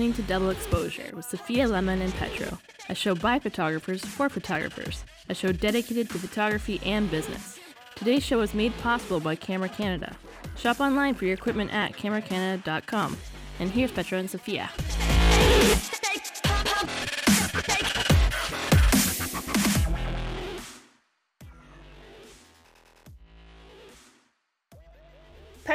[0.00, 2.58] listening to Double Exposure with Sophia Lemon and Petro,
[2.88, 7.58] a show by photographers for photographers, a show dedicated to photography and business.
[7.96, 10.16] Today's show is made possible by Camera Canada.
[10.56, 13.18] Shop online for your equipment at cameracanada.com.
[13.58, 14.70] And here's Petro and Sophia.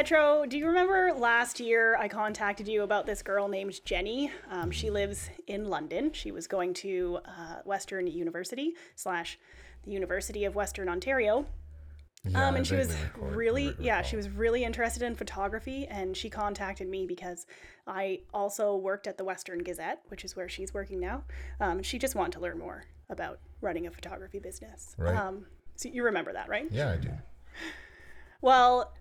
[0.06, 4.30] Petro, do you remember last year I contacted you about this girl named Jenny?
[4.52, 6.14] Um, she lives in London.
[6.14, 9.40] She was going to uh, Western University slash
[9.84, 11.48] the University of Western Ontario.
[12.24, 16.16] Yeah, um, and she was really, re- yeah, she was really interested in photography, and
[16.16, 17.48] she contacted me because
[17.88, 21.24] I also worked at the Western Gazette, which is where she's working now.
[21.60, 24.94] Um, she just wanted to learn more about running a photography business.
[25.00, 25.16] Right.
[25.16, 25.48] Um,
[25.78, 26.68] so you remember that, right?
[26.70, 27.10] Yeah, I do.
[28.42, 28.94] Well,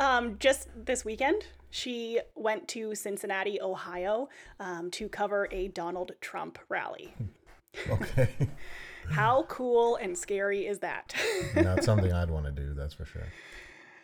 [0.00, 4.28] um, just this weekend, she went to Cincinnati, Ohio,
[4.60, 7.14] um, to cover a Donald Trump rally.
[7.88, 8.28] Okay.
[9.10, 11.14] How cool and scary is that?
[11.56, 13.26] Not something I'd want to do, that's for sure.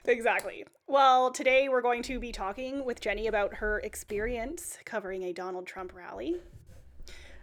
[0.04, 0.64] exactly.
[0.86, 5.66] Well, today we're going to be talking with Jenny about her experience covering a Donald
[5.66, 6.36] Trump rally.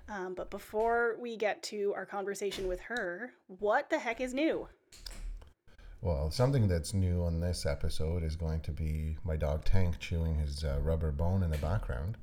[0.09, 4.67] Um, but before we get to our conversation with her, what the heck is new?
[6.07, 10.35] Well, something that's new on this episode is going to be my dog Tank chewing
[10.35, 12.15] his uh, rubber bone in the background.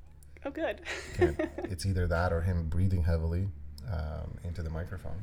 [0.43, 0.81] Oh, good.
[1.65, 3.47] It's either that or him breathing heavily
[3.93, 5.23] um, into the microphone.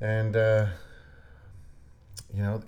[0.00, 0.68] And uh,
[2.32, 2.62] you know,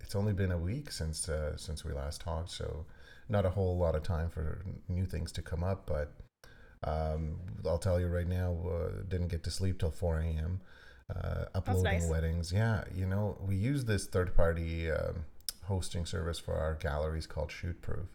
[0.00, 2.86] it's only been a week since uh, since we last talked, so
[3.28, 5.86] not a whole lot of time for new things to come up.
[5.86, 6.12] But
[6.84, 10.60] um, I'll tell you right now, uh, didn't get to sleep till 4 a.m.
[11.14, 12.08] Uh, uploading nice.
[12.08, 12.52] weddings.
[12.52, 15.24] Yeah, you know, we use this third party um,
[15.64, 18.06] hosting service for our galleries called Shootproof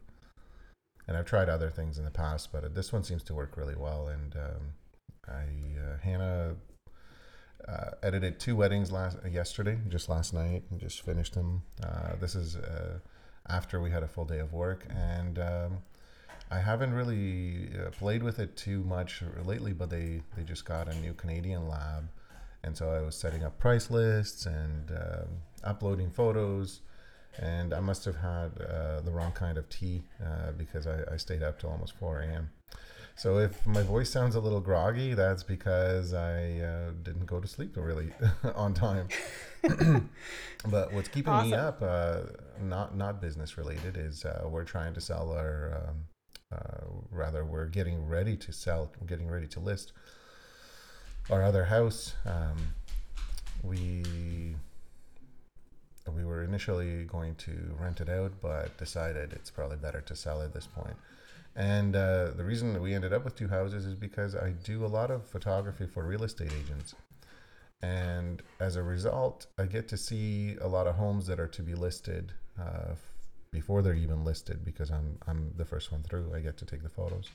[1.09, 3.57] and I've tried other things in the past, but uh, this one seems to work
[3.57, 4.09] really well.
[4.09, 4.73] And um,
[5.27, 5.41] I
[5.81, 6.55] uh, Hannah
[7.67, 11.63] uh, edited two weddings last uh, yesterday, just last night, and just finished them.
[11.83, 12.99] Uh, this is uh,
[13.47, 15.77] after we had a full day of work, and um,
[16.51, 19.73] I haven't really uh, played with it too much lately.
[19.73, 22.07] But they they just got a new Canadian lab,
[22.63, 25.27] and so I was setting up price lists and um,
[25.63, 26.81] uploading photos
[27.37, 31.17] and I must have had uh, the wrong kind of tea uh, because I, I
[31.17, 32.49] stayed up till almost 4 a.m.
[33.15, 37.47] So if my voice sounds a little groggy, that's because I uh, didn't go to
[37.47, 38.11] sleep really
[38.55, 39.09] on time.
[40.69, 42.21] but what's keeping me up, uh,
[42.61, 45.83] not not business related, is uh, we're trying to sell our.
[45.89, 45.95] Um,
[46.51, 49.91] uh, rather, we're getting ready to sell, getting ready to list
[51.29, 52.15] our other house.
[52.25, 52.57] Um,
[53.63, 54.03] we
[56.15, 60.41] we were initially going to rent it out, but decided it's probably better to sell
[60.41, 60.95] at this point.
[61.55, 64.85] And uh, the reason that we ended up with two houses is because I do
[64.85, 66.95] a lot of photography for real estate agents.
[67.81, 71.61] And as a result, I get to see a lot of homes that are to
[71.61, 72.95] be listed uh,
[73.51, 76.33] before they're even listed because I'm, I'm the first one through.
[76.35, 77.29] I get to take the photos.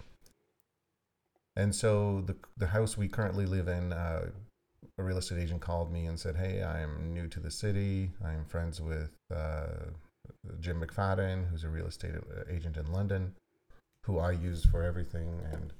[1.57, 4.31] And so the, the house we currently live in, uh,
[4.99, 8.11] a real estate agent called me and said, "Hey, I'm new to the city.
[8.25, 9.91] I'm friends with uh,
[10.61, 13.35] Jim McFadden, who's a real estate uh, agent in London,
[14.05, 15.73] who I use for everything." And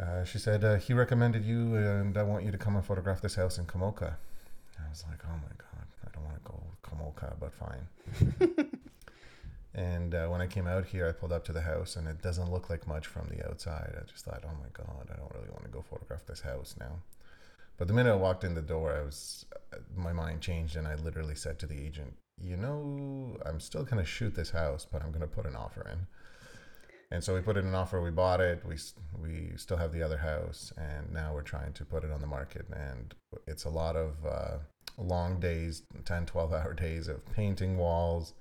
[0.00, 3.20] uh, she said uh, he recommended you, and I want you to come and photograph
[3.22, 4.14] this house in Komoka.
[4.78, 8.68] I was like, "Oh my god, I don't want to go Komoka, but fine."
[9.74, 12.22] And uh, when I came out here, I pulled up to the house, and it
[12.22, 13.94] doesn't look like much from the outside.
[13.96, 16.76] I just thought, oh my god, I don't really want to go photograph this house
[16.78, 17.00] now.
[17.76, 20.86] But the minute I walked in the door, I was uh, my mind changed, and
[20.86, 25.02] I literally said to the agent, "You know, I'm still gonna shoot this house, but
[25.02, 26.06] I'm gonna put an offer in."
[27.10, 28.00] And so we put in an offer.
[28.00, 28.64] We bought it.
[28.64, 28.76] We
[29.20, 32.28] we still have the other house, and now we're trying to put it on the
[32.28, 32.66] market.
[32.72, 33.12] And
[33.48, 34.58] it's a lot of uh,
[34.98, 38.34] long days, 10, 12 hour days of painting walls,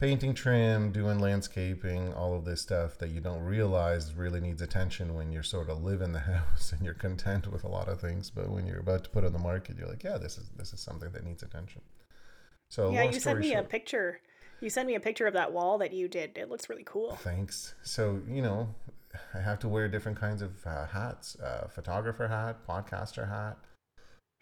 [0.00, 5.14] painting trim, doing landscaping, all of this stuff that you don't realize really needs attention
[5.14, 8.00] when you're sort of live in the house and you're content with a lot of
[8.00, 8.30] things.
[8.30, 10.72] But when you're about to put on the market, you're like, yeah, this is this
[10.72, 11.82] is something that needs attention.
[12.70, 14.20] So yeah, you sent me short, a picture.
[14.60, 16.38] You sent me a picture of that wall that you did.
[16.38, 17.16] It looks really cool.
[17.16, 17.74] Thanks.
[17.82, 18.68] So, you know,
[19.34, 23.58] I have to wear different kinds of uh, hats uh, photographer hat, podcaster hat,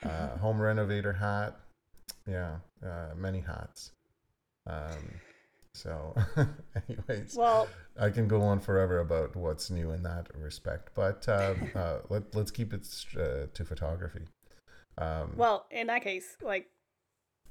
[0.05, 1.57] uh, home renovator hat.
[2.27, 2.57] Yeah,
[2.87, 3.93] uh, many hats.
[4.67, 5.21] Um,
[5.75, 6.15] so,
[6.89, 11.55] anyways, Well, I can go on forever about what's new in that respect, but uh,
[11.75, 12.87] uh, let, let's keep it
[13.17, 14.27] uh, to photography.
[14.99, 16.67] Um, well, in that case, like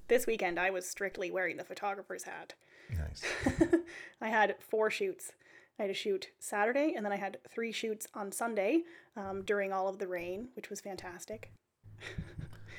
[0.08, 2.54] this weekend, I was strictly wearing the photographer's hat.
[2.98, 3.24] nice.
[4.22, 5.32] I had four shoots,
[5.80, 8.84] I had a shoot Saturday, and then I had three shoots on Sunday
[9.18, 11.52] um, during all of the rain, which was fantastic.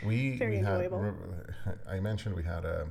[0.05, 0.81] We Very we had.
[0.81, 1.15] enjoyable.
[1.89, 2.89] I mentioned we had a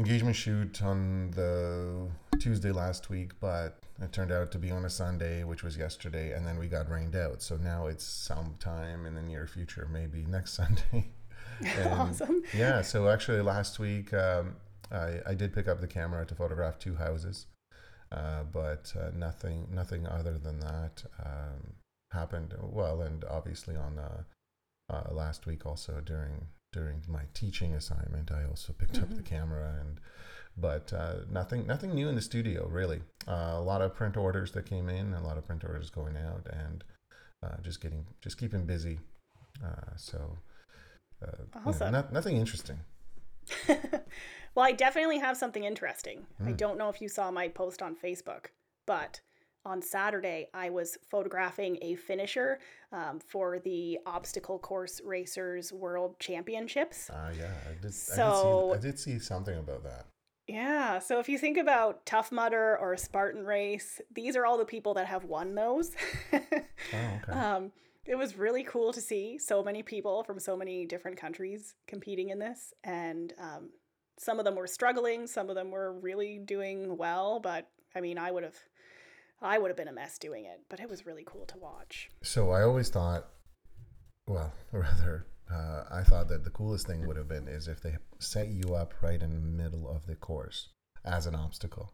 [0.00, 2.08] engagement shoot on the
[2.38, 6.32] Tuesday last week, but it turned out to be on a Sunday, which was yesterday,
[6.32, 7.42] and then we got rained out.
[7.42, 11.10] So now it's sometime in the near future, maybe next Sunday.
[11.84, 12.42] Awesome.
[12.56, 14.56] yeah, so actually last week um,
[14.90, 17.46] I, I did pick up the camera to photograph two houses,
[18.10, 21.74] uh, but uh, nothing nothing other than that um,
[22.12, 22.54] happened.
[22.58, 24.22] Well, and obviously on uh,
[24.90, 29.74] uh, last week also during during my teaching assignment, I also picked up the camera
[29.80, 30.00] and.
[30.56, 33.00] But uh, nothing, nothing new in the studio really.
[33.26, 36.16] Uh, a lot of print orders that came in, a lot of print orders going
[36.16, 36.84] out, and
[37.42, 38.98] uh, just getting, just keeping busy.
[39.64, 40.38] Uh, so,
[41.22, 42.80] uh, you know, not, nothing interesting.
[43.68, 46.26] well, I definitely have something interesting.
[46.38, 46.48] Hmm.
[46.48, 48.46] I don't know if you saw my post on Facebook,
[48.86, 49.20] but
[49.64, 52.60] on Saturday I was photographing a finisher
[52.92, 57.10] um, for the obstacle course racers world championships.
[57.12, 57.94] Ah, yeah, I did.
[57.94, 60.06] So- I, did see, I did see something about that.
[60.48, 64.64] Yeah, so if you think about Tough Mudder or Spartan Race, these are all the
[64.64, 65.92] people that have won those.
[66.32, 66.38] Oh,
[66.92, 67.32] okay.
[67.32, 67.70] um,
[68.04, 72.30] it was really cool to see so many people from so many different countries competing
[72.30, 73.70] in this, and um,
[74.18, 77.38] some of them were struggling, some of them were really doing well.
[77.38, 78.58] But I mean, I would have,
[79.42, 82.10] I would have been a mess doing it, but it was really cool to watch.
[82.22, 83.26] So I always thought,
[84.26, 87.96] well, rather, uh, I thought that the coolest thing would have been is if they
[88.18, 90.68] set you up right in the middle of the course
[91.04, 91.92] as an obstacle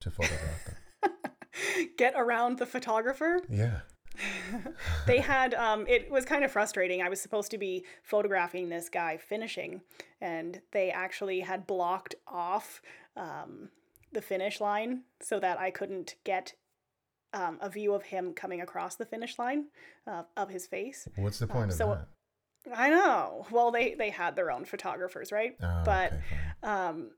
[0.00, 1.12] to photograph them.
[1.98, 3.40] Get around the photographer.
[3.48, 3.80] Yeah.
[5.06, 8.88] they had um, it was kind of frustrating i was supposed to be photographing this
[8.88, 9.82] guy finishing
[10.22, 12.80] and they actually had blocked off
[13.16, 13.68] um,
[14.12, 16.54] the finish line so that i couldn't get
[17.32, 19.66] um, a view of him coming across the finish line
[20.06, 21.08] uh, of his face.
[21.16, 22.08] What's the point of so- that?
[22.74, 23.46] i know.
[23.52, 25.56] Well they they had their own photographers right?
[25.62, 26.24] Oh, but okay,
[26.64, 27.10] um,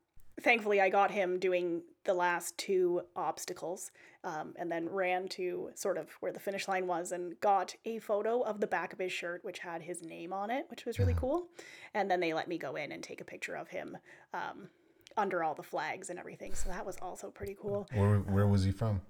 [0.43, 3.91] thankfully i got him doing the last two obstacles
[4.25, 7.99] um, and then ran to sort of where the finish line was and got a
[7.99, 10.99] photo of the back of his shirt which had his name on it which was
[10.99, 11.47] really cool.
[11.95, 13.97] And then they let me go in and take a picture of him
[14.35, 14.69] um,
[15.17, 16.55] under all the flags and everything.
[16.55, 17.87] So that was also pretty cool.
[17.95, 19.01] Where, where was he from?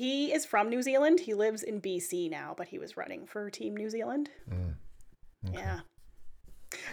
[0.00, 1.20] He is from new zealand.
[1.20, 4.30] He lives in bc now but he was running for team new zealand.
[4.52, 4.74] Mm,
[5.52, 5.80] yeah.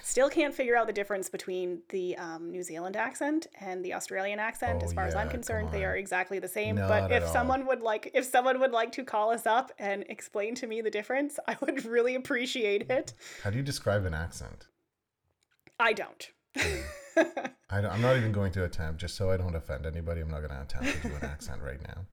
[0.02, 4.40] Still can't figure out the difference between the um, new zealand accent and the australian
[4.40, 5.70] accent as Oh, far as i'm concerned.
[5.72, 7.34] They are exactly the same Not but if all.
[7.38, 10.82] someone would like if someone would like to call us up and explain to me
[10.82, 13.14] the difference i would really appreciate it.
[13.44, 14.68] How do you describe an accent?
[15.80, 16.24] i don't.
[17.70, 20.22] I don't, I'm not even going to attempt, just so I don't offend anybody.
[20.22, 22.06] I'm not going to attempt to do an accent right now.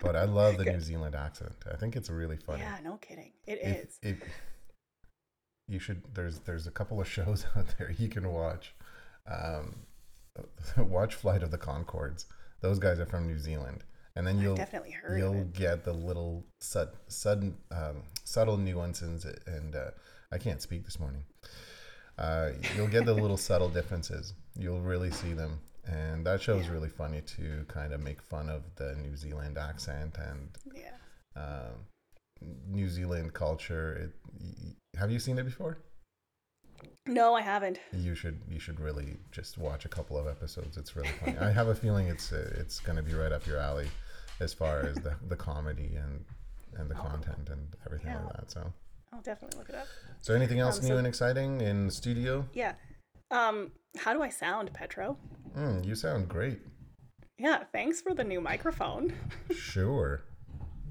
[0.00, 1.52] But I love the New Zealand accent.
[1.70, 2.60] I think it's really funny.
[2.60, 3.32] yeah no kidding.
[3.46, 3.98] It if, is.
[4.02, 4.16] if
[5.68, 8.74] you should there's there's a couple of shows out there you can watch.
[9.30, 9.76] Um
[10.76, 12.26] watch flight of the conchords.
[12.60, 13.84] Those guys are from new zealand.
[14.16, 19.24] And then i've you'll definitely heard you'll get the little sud, sudden um, subtle nuances
[19.46, 19.90] and uh,
[20.32, 21.22] i can't speak this morning.
[22.18, 24.34] Uh, you'll get the little subtle differences.
[24.54, 26.72] You'll really see them and that show is Yeah.
[26.72, 30.96] really funny to kind of make fun of the new zealand accent and yeah
[31.36, 31.86] um,
[32.66, 33.92] New Zealand culture.
[33.94, 35.78] It, y- have you seen it before?
[37.06, 40.76] no i haven't You should you should really just watch a couple of episodes.
[40.76, 41.36] It's really funny.
[41.38, 43.88] I have a feeling it's it's going to be right up your alley
[44.40, 46.24] as far as the, the comedy and
[46.78, 48.22] and the content and everything Yeah.
[48.24, 48.50] like that.
[48.50, 48.72] So,
[49.12, 49.86] i'll definitely look it up
[50.20, 52.46] so anything else Um, new so- and exciting in studio?
[52.54, 52.74] yeah
[53.30, 55.16] um how do i sound petro
[55.56, 56.60] Mm, you sound great.
[57.38, 59.12] yeah thanks for the new microphone
[59.52, 60.22] Sure.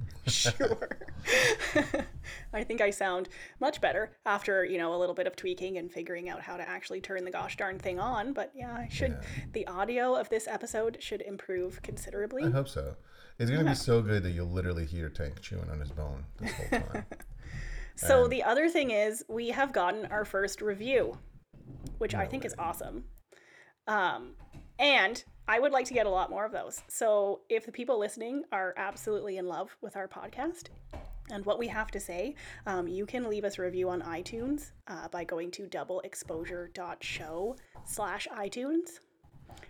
[0.28, 0.90] sure.
[2.54, 3.30] I think I sound
[3.60, 6.68] much better after, you know, a little bit of tweaking and figuring out how to
[6.68, 8.34] actually turn the gosh darn thing on.
[8.34, 9.44] But yeah, I should, Yeah.
[9.54, 12.44] the audio of this episode should improve considerably.
[12.44, 12.96] I hope so.
[13.40, 16.26] It's going to be so good that you'll literally hear Tank chewing on his bone
[16.40, 17.06] this whole time.
[17.96, 21.18] So the other thing is, we have gotten our first review,
[21.98, 23.06] which I think is awesome.
[23.88, 24.36] Um,
[24.78, 26.82] and I would like to get a lot more of those.
[26.88, 30.68] So if the people listening are absolutely in love with our podcast
[31.32, 32.36] and what we have to say,
[32.66, 38.28] um, you can leave us a review on iTunes uh, by going to doubleexposure.show slash
[38.32, 39.00] iTunes.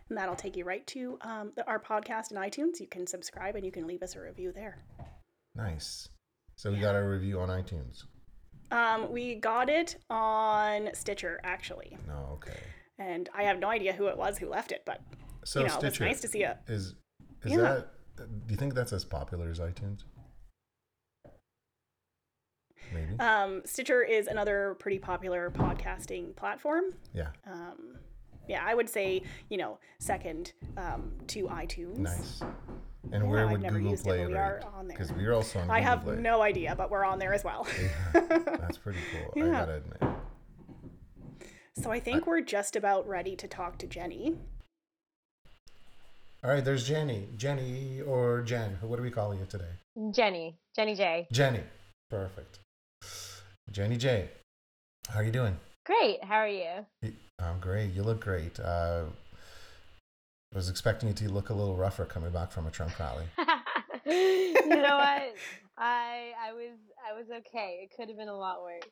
[0.10, 2.80] And that'll take you right to um, the, our podcast in iTunes.
[2.80, 4.84] You can subscribe and you can leave us a review there.
[5.56, 6.10] nice.
[6.56, 8.04] So we got our review on iTunes.
[8.72, 11.98] Um, we got it on Stitcher, actually.
[12.08, 12.58] No, okay.
[13.00, 15.02] And I have no idea who it was who left it, but
[15.44, 16.58] So you know, Stitcher it's nice to see it.
[16.68, 16.96] is
[17.44, 17.58] is Yeah.
[17.62, 20.04] that Do you think that's as popular as iTunes?
[22.94, 23.18] Maybe.
[23.20, 26.86] Um, Stitcher is another pretty popular podcasting platform.
[27.14, 27.30] yeah.
[27.46, 27.98] Um,
[28.48, 31.98] yeah, I would say you know second um, to iTunes.
[31.98, 32.42] Nice.
[33.12, 34.40] And Yeah, where I've would Google used it, Play but we rate?
[34.40, 34.98] are on there.
[34.98, 36.16] Because we're also on Google I have Play.
[36.18, 37.66] no idea, but we're on there as well.
[38.14, 39.42] That's pretty cool.
[39.42, 39.52] I Yeah.
[39.52, 40.04] gotta admit.
[41.82, 44.38] so I think we're just about ready to talk to Jenny.
[46.44, 47.28] All right, there's Jenny.
[47.36, 48.78] Jenny or Jen.
[48.82, 49.72] What do we call you today?
[50.12, 51.28] Jenny, Jenny J.
[51.32, 51.64] Jenny.
[52.10, 52.60] Perfect.
[53.72, 54.30] Jenny J.
[55.10, 55.58] How are you doing?
[55.86, 56.24] Great.
[56.24, 56.86] How are you?
[57.02, 57.94] You- I'm great.
[57.94, 58.60] You look great.
[58.60, 59.06] Uh,
[60.54, 63.26] I was expecting you to look a little rougher coming back from a Trump rally.
[64.06, 65.36] you know what?
[65.78, 66.78] I I was
[67.08, 67.82] I was okay.
[67.84, 68.84] It could have been a lot worse.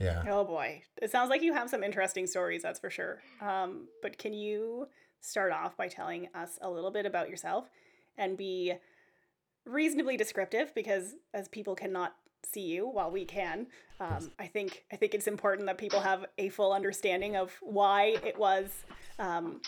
[0.00, 0.24] Yeah.
[0.28, 2.62] Oh boy, it sounds like you have some interesting stories.
[2.62, 3.22] That's for sure.
[3.40, 4.88] Um, but can you
[5.20, 7.68] start off by telling us a little bit about yourself
[8.16, 8.74] and be
[9.66, 13.66] reasonably descriptive because as people cannot see you while we can
[14.00, 18.16] um, i think i think it's important that people have a full understanding of why
[18.24, 18.70] it was
[19.18, 19.60] um,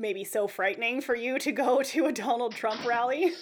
[0.00, 3.32] maybe so frightening for you to go to a donald trump rally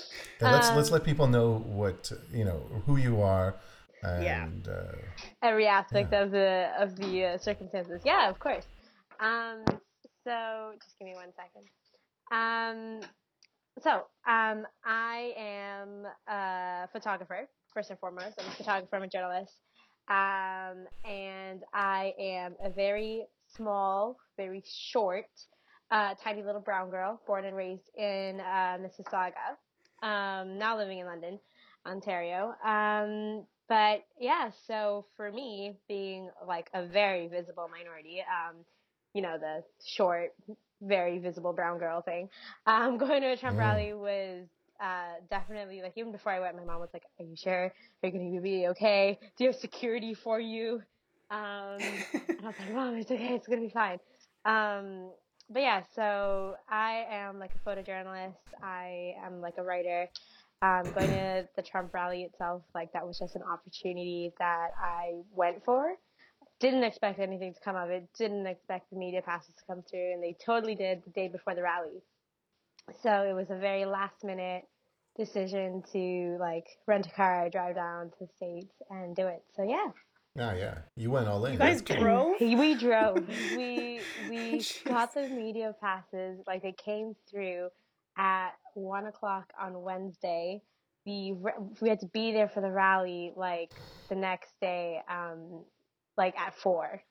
[0.40, 1.48] Then let's let's Um, let people know
[1.80, 3.48] what you know who you are
[4.02, 4.48] and Yeah.
[4.72, 4.96] uh,
[5.42, 6.22] Every aspect Yeah.
[6.22, 8.02] of the of the uh, circumstances.
[8.04, 8.66] Yeah, of course.
[9.28, 9.64] Um,
[10.24, 11.64] so just give me one second.
[12.40, 13.00] Um,
[13.80, 13.92] so
[14.26, 15.88] um, I am
[16.28, 18.34] a photographer first and foremost.
[18.40, 18.94] I'm a photographer.
[18.96, 19.54] I'm a journalist.
[20.08, 24.62] Um, and I am a very small, very
[24.92, 25.26] short,
[25.90, 29.56] uh, tiny little brown girl, born and raised in uh, Mississauga.
[30.06, 31.38] Um, now living in London,
[31.86, 32.54] Ontario.
[32.64, 38.56] Um, but yeah, so for me, being like a very visible minority, um,
[39.14, 40.34] you know, the short,
[40.82, 42.28] very visible brown girl thing,
[42.66, 43.58] um, going to a Trump Mm.
[43.58, 44.46] rally was
[44.80, 47.66] uh, definitely like even before I went, my mom was like, "Are you sure?
[48.02, 49.18] Are you going to be okay?
[49.36, 50.82] Do you have security for you?"
[51.30, 52.04] Um,
[52.38, 53.34] and I was like, "Mom, it's okay.
[53.34, 53.98] It's gonna be fine."
[55.50, 58.34] But yeah, so I am like a photojournalist.
[58.62, 60.08] I am like a writer.
[60.60, 65.20] Um, going to the Trump rally itself, like that was just an opportunity that I
[65.32, 65.94] went for.
[66.58, 68.08] Didn't expect anything to come of it.
[68.18, 71.54] Didn't expect the media passes to come through, and they totally did the day before
[71.54, 72.02] the rally.
[73.02, 74.64] So it was a very last minute
[75.16, 79.44] decision to like rent a car, drive down to the states, and do it.
[79.54, 79.90] So yeah,
[80.38, 81.54] yeah yeah you went all in.
[81.54, 81.98] you guys That's good.
[81.98, 83.28] drove we drove.
[83.52, 86.40] We we got the media passes.
[86.46, 87.68] Like they came through
[88.16, 90.62] at one o'clock on Wednesday.
[91.06, 91.34] We
[91.80, 93.70] we had to be there for the rally like
[94.08, 95.64] the next day, um,
[96.16, 97.02] like at four.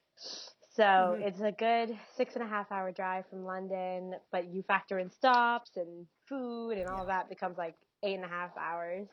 [0.75, 1.21] So Mhm.
[1.27, 5.09] it's a good six and a half hour drive from London, but you factor in
[5.09, 9.07] stops and food and all of that becomes like eight and a half hours.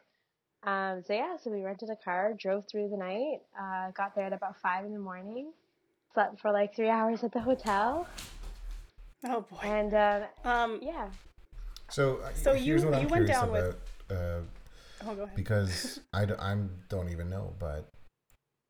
[0.66, 4.25] Um, so yeah, so we rented a car, drove through the night, uh, got there
[4.26, 5.52] at about five in the morning,
[6.14, 8.06] slept for like three hours at the hotel,
[9.26, 11.09] oh boy and um, um yeah.
[11.90, 13.62] So, uh, So here's you- what I'm you went down about.
[13.62, 13.76] with-
[14.11, 14.40] Uh,
[15.06, 17.88] oh go ahead because I, d- I'm don't even know, but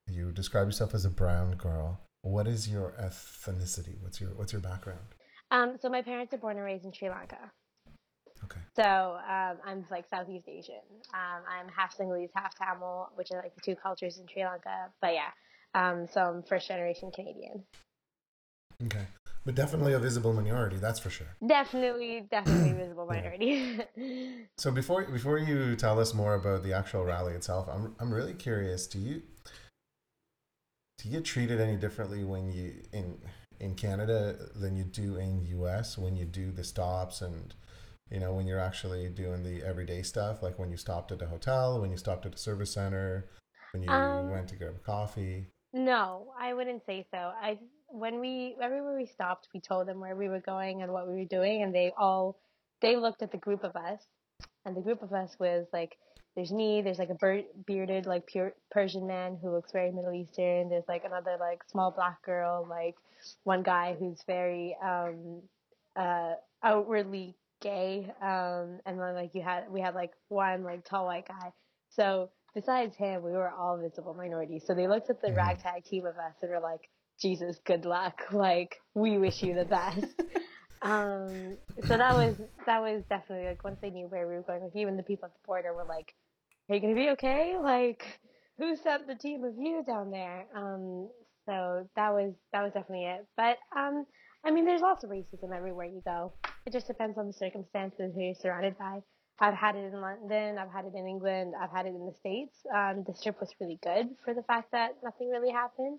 [0.08, 2.00] you describe yourself as a brown girl.
[2.22, 4.00] What is your ethnicity?
[4.02, 5.06] What's your what's your background?
[5.50, 7.38] Um, so my parents are born and raised in Sri Lanka.
[8.76, 10.82] So um, I'm like Southeast Asian.
[11.12, 14.90] Um, I'm half Sinhalese, half Tamil, which are like the two cultures in Sri Lanka.
[15.00, 15.30] But yeah,
[15.74, 17.64] um, so I'm first generation Canadian.
[18.84, 19.06] Okay.
[19.44, 21.26] But definitely a visible minority, that's for sure.
[21.46, 23.78] Definitely, definitely visible minority.
[24.58, 28.34] So before before you tell us more about the actual rally itself, I'm I'm really
[28.34, 28.86] curious.
[28.86, 29.22] Do you
[30.98, 33.18] do you get treated any differently when you in
[33.60, 37.54] in Canada than you do in the US when you do the stops and
[38.10, 41.26] you know when you're actually doing the everyday stuff like when you stopped at a
[41.26, 43.30] hotel, when you stopped at a service center,
[43.72, 45.46] when you Um, went to grab a coffee?
[45.72, 47.18] No, I wouldn't say so.
[47.18, 47.58] I
[47.88, 51.14] when we everywhere we stopped, we told them where we were going and what we
[51.14, 52.36] were doing, and they all
[52.80, 54.00] they looked at the group of us,
[54.64, 55.96] and the group of us was like,
[56.36, 60.68] there's me, there's like a bearded like pure Persian man who looks very Middle Eastern.
[60.68, 62.96] There's like another like small black girl, like
[63.44, 65.42] one guy who's very um
[65.96, 71.06] uh outwardly gay, um, and then like you had we had like one like tall
[71.06, 71.52] white guy.
[71.90, 74.64] So besides him, we were all visible minorities.
[74.66, 75.36] So they looked at the Mhm.
[75.36, 76.88] ragtag team of us and were like,
[77.20, 78.22] Jesus, good luck.
[78.32, 80.06] Like, we wish you the best.
[80.82, 81.56] um,
[81.86, 84.76] so that was that was definitely like once they knew where we were going, like
[84.76, 86.14] even the people at the border were like,
[86.68, 87.56] Are you gonna be okay?
[87.60, 88.20] Like,
[88.58, 90.46] who sent the team of you down there?
[90.54, 91.08] Um,
[91.46, 93.26] so that was that was definitely it.
[93.36, 94.06] But um,
[94.44, 96.32] I mean, there's lots of racism everywhere you go.
[96.66, 99.00] It just depends on the circumstances who you're surrounded by.
[99.38, 102.14] I've had it in London, I've had it in England, I've had it in the
[102.14, 102.54] States.
[102.74, 105.98] Um, the trip was really good for the fact that nothing really happened.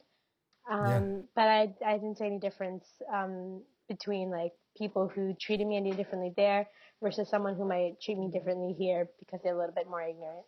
[0.71, 1.21] Um, Yeah.
[1.35, 5.91] But I, I didn't see any difference um, between like people who treated me any
[5.91, 6.67] differently there
[7.03, 10.45] versus someone who might treat me differently here because they're a little bit more ignorant.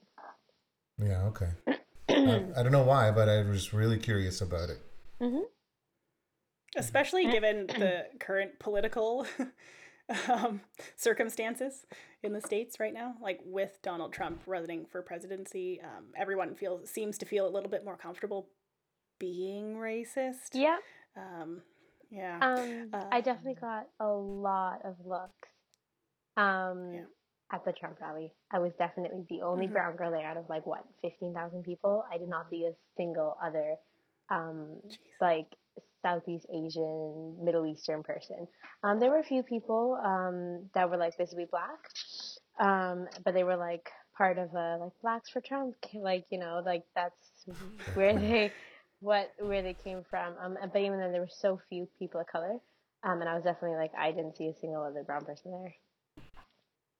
[0.98, 1.50] Yeah, okay.
[2.10, 4.80] I, I don't know why, but I was really curious about it.
[6.76, 9.26] especially given the current political
[10.30, 10.62] um,
[10.96, 11.86] circumstances
[12.24, 13.16] in the states right now.
[13.22, 17.70] Like with Donald Trump running for presidency, um, everyone feels seems to feel a little
[17.70, 18.48] bit more comfortable
[19.20, 20.50] being racist.
[20.54, 20.78] Yeah.
[21.16, 21.62] Um,
[22.10, 22.38] yeah.
[22.42, 25.50] Um, Uh, I definitely got a lot of looks
[26.38, 27.06] um, Yeah.
[27.52, 28.34] at the Trump rally.
[28.52, 29.74] I was definitely the only Mhm.
[29.74, 32.06] brown girl there out of like what fifteen thousand people.
[32.12, 33.76] I did not see a single other
[34.30, 34.98] um, Jeez.
[35.22, 35.48] like
[36.08, 38.48] Southeast Asian, Middle Eastern person.
[38.84, 41.80] Um, there were a few people um, that were like visibly black,
[42.60, 46.62] um, but they were like part of a like Blacks for Trump, like you know,
[46.66, 47.46] like that's
[47.94, 48.54] where they
[49.02, 50.36] what where they came from.
[50.42, 52.58] Um, but even then, there were so few people of color,
[53.04, 55.76] um, and I was definitely like I didn't see a single other brown person there.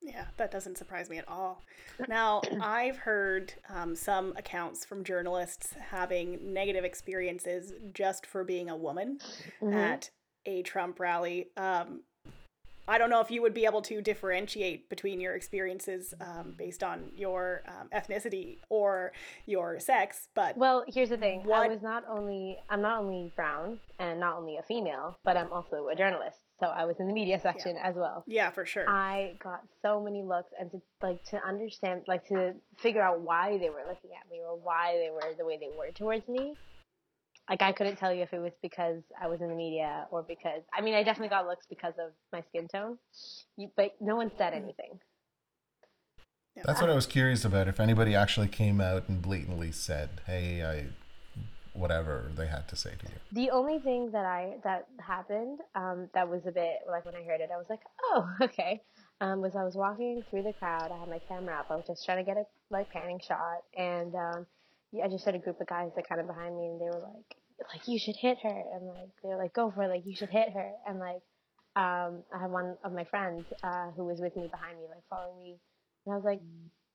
[0.08, 1.64] Yeah, that doesn't surprise me at all.
[2.08, 8.76] Now, I've heard um, some accounts from journalists having negative experiences just for being a
[8.76, 9.20] woman
[9.62, 9.74] Mhm.
[9.76, 10.10] at
[10.46, 11.50] a Trump rally.
[11.58, 12.04] Um,
[12.88, 16.84] I don't know if you would be able to differentiate between your experiences um, based
[16.84, 19.12] on your um, ethnicity or
[19.46, 21.42] your sex, but Well, here's the thing.
[21.52, 25.52] I was not only I'm not only brown and not only a female, but I'm
[25.52, 26.38] also a journalist.
[26.60, 28.24] So I was in the media section as well.
[28.26, 28.90] yeah, for sure.
[28.90, 33.58] I got so many looks and to like to understand like to figure out why
[33.60, 36.56] they were looking at me or why they were the way they were towards me.
[37.48, 40.24] Like I couldn't tell you if it was because I was in the media or
[40.24, 42.98] because I mean I definitely got looks because of my skin tone.
[43.56, 44.64] You, but no one said mm-hmm.
[44.64, 45.00] anything.
[46.66, 47.68] That's what I was curious about.
[47.68, 50.88] If anybody actually came out and blatantly said, "Hey, I,"
[51.78, 53.16] whatever they had to say to you.
[53.32, 57.24] The only thing that I that happened um, that was a bit like when I
[57.24, 58.82] heard it, I was like, oh, okay.
[59.20, 60.92] Um, was I was walking through the crowd.
[60.92, 61.68] I had my camera up.
[61.70, 64.46] I was just trying to get a like panning shot, and um,
[64.92, 66.86] yeah, I just had a group of guys that kind of behind me, and they
[66.86, 67.36] were like,
[67.74, 70.16] like you should hit her, and like they were like, go for it, like you
[70.16, 71.22] should hit her, and like
[71.76, 75.04] um, I had one of my friends uh, who was with me behind me, like
[75.10, 75.58] following me,
[76.06, 76.42] and I was like,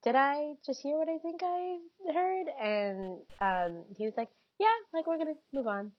[0.05, 1.79] did I just hear what I think I
[2.13, 2.47] heard?
[2.61, 4.29] And um, he was like,
[4.63, 5.93] yeah, like we're gonna move on.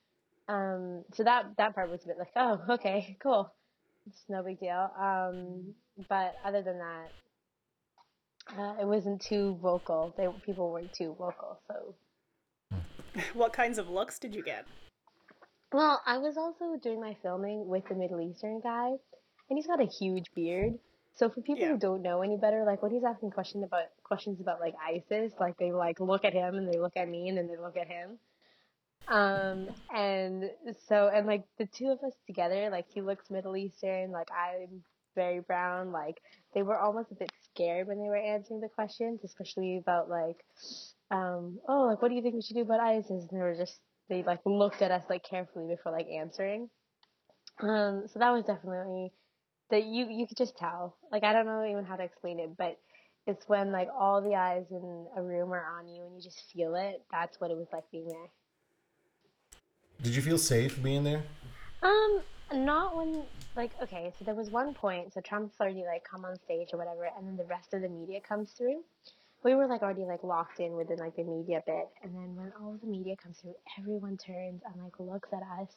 [0.48, 3.52] Um, so that that part was a bit like, oh, okay, cool,
[4.08, 4.90] it's no big deal.
[4.98, 5.74] Um,
[6.10, 7.10] but other than that,
[8.58, 10.14] uh, it wasn't too vocal.
[10.18, 11.60] They people weren't too vocal.
[11.68, 12.80] So,
[13.34, 14.66] what kinds of looks did you get?
[15.74, 18.90] well, I was also doing my filming with the Middle Eastern guy,
[19.50, 20.74] and he's got a huge beard.
[21.16, 21.72] So for people Yeah.
[21.74, 25.32] who don't know any better, like when he's asking questions about questions about like ISIS,
[25.40, 27.78] like they like look at him and they look at me and then they look
[27.78, 28.18] at him.
[29.08, 30.46] Um, and
[30.88, 34.84] so, and like the two of us together, like he looks Middle Eastern, like I'm
[35.16, 36.22] very brown, like
[36.54, 40.38] they were almost a bit scared when they were answering the questions, especially about like,
[41.12, 43.10] um, oh, like what do you think we should do about ISIS?
[43.10, 46.70] And they were just, they like looked at us like carefully before like answering.
[47.62, 49.12] Um, so that was definitely
[49.70, 50.98] that you you could just tell.
[51.12, 52.78] Like I don't know even how to explain it, but
[53.26, 56.44] it's when like all the eyes in a room are on you and you just
[56.54, 57.02] feel it.
[57.12, 58.30] That's what it was like being there.
[60.04, 61.24] Did you feel safe being there?
[61.82, 63.24] Um, not when
[63.56, 66.78] like okay, so there was one point, so Trump's already like come on stage or
[66.78, 68.84] whatever, and then the rest of the media comes through.
[69.46, 72.52] We were like already like locked in within like the media bit, and then when
[72.62, 75.70] all of the media comes through, everyone turns and like looks at us,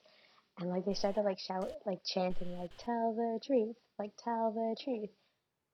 [0.59, 4.51] and like they start to like shout like chanting like tell the truth, like tell
[4.51, 5.11] the truth,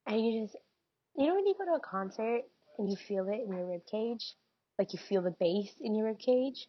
[0.06, 0.56] and you just
[1.16, 2.42] you know when you go to a concert
[2.78, 4.34] and you feel it in your rib cage,
[4.78, 6.68] like you feel the bass in your rib cage.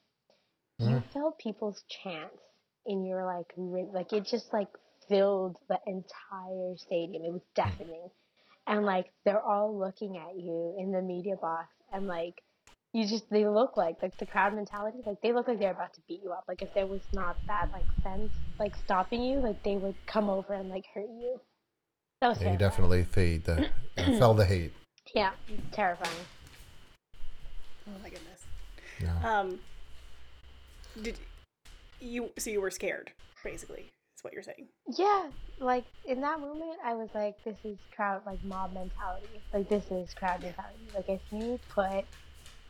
[0.90, 2.42] You felt people's chants
[2.86, 4.70] in your like rib, like it just like
[5.08, 7.24] filled the entire stadium.
[7.24, 8.10] It was deafening,
[8.68, 12.42] and like they're all looking at you in the media box, and like
[12.94, 15.94] you just they look like like the crowd mentality, like they look like they're about
[15.96, 16.46] to beat you up.
[16.48, 20.30] Like if there was not that like fence like stopping you, like they would come
[20.30, 21.40] over and like hurt you.
[22.22, 23.70] That was Yeah, you definitely fade the,
[24.18, 24.74] felt the hate.
[25.14, 25.32] yeah,
[25.72, 26.12] terrifying.
[27.88, 28.46] Oh my goodness.
[29.02, 29.40] Yeah.
[29.40, 29.60] Um,
[31.02, 31.18] did
[32.00, 32.30] you?
[32.38, 33.12] So you were scared,
[33.44, 34.68] basically, is what you're saying.
[34.98, 35.30] Yeah,
[35.60, 39.28] like in that moment, I was like, "This is crowd like mob mentality.
[39.54, 40.88] Like this is crowd mentality.
[40.96, 42.06] Like if you put,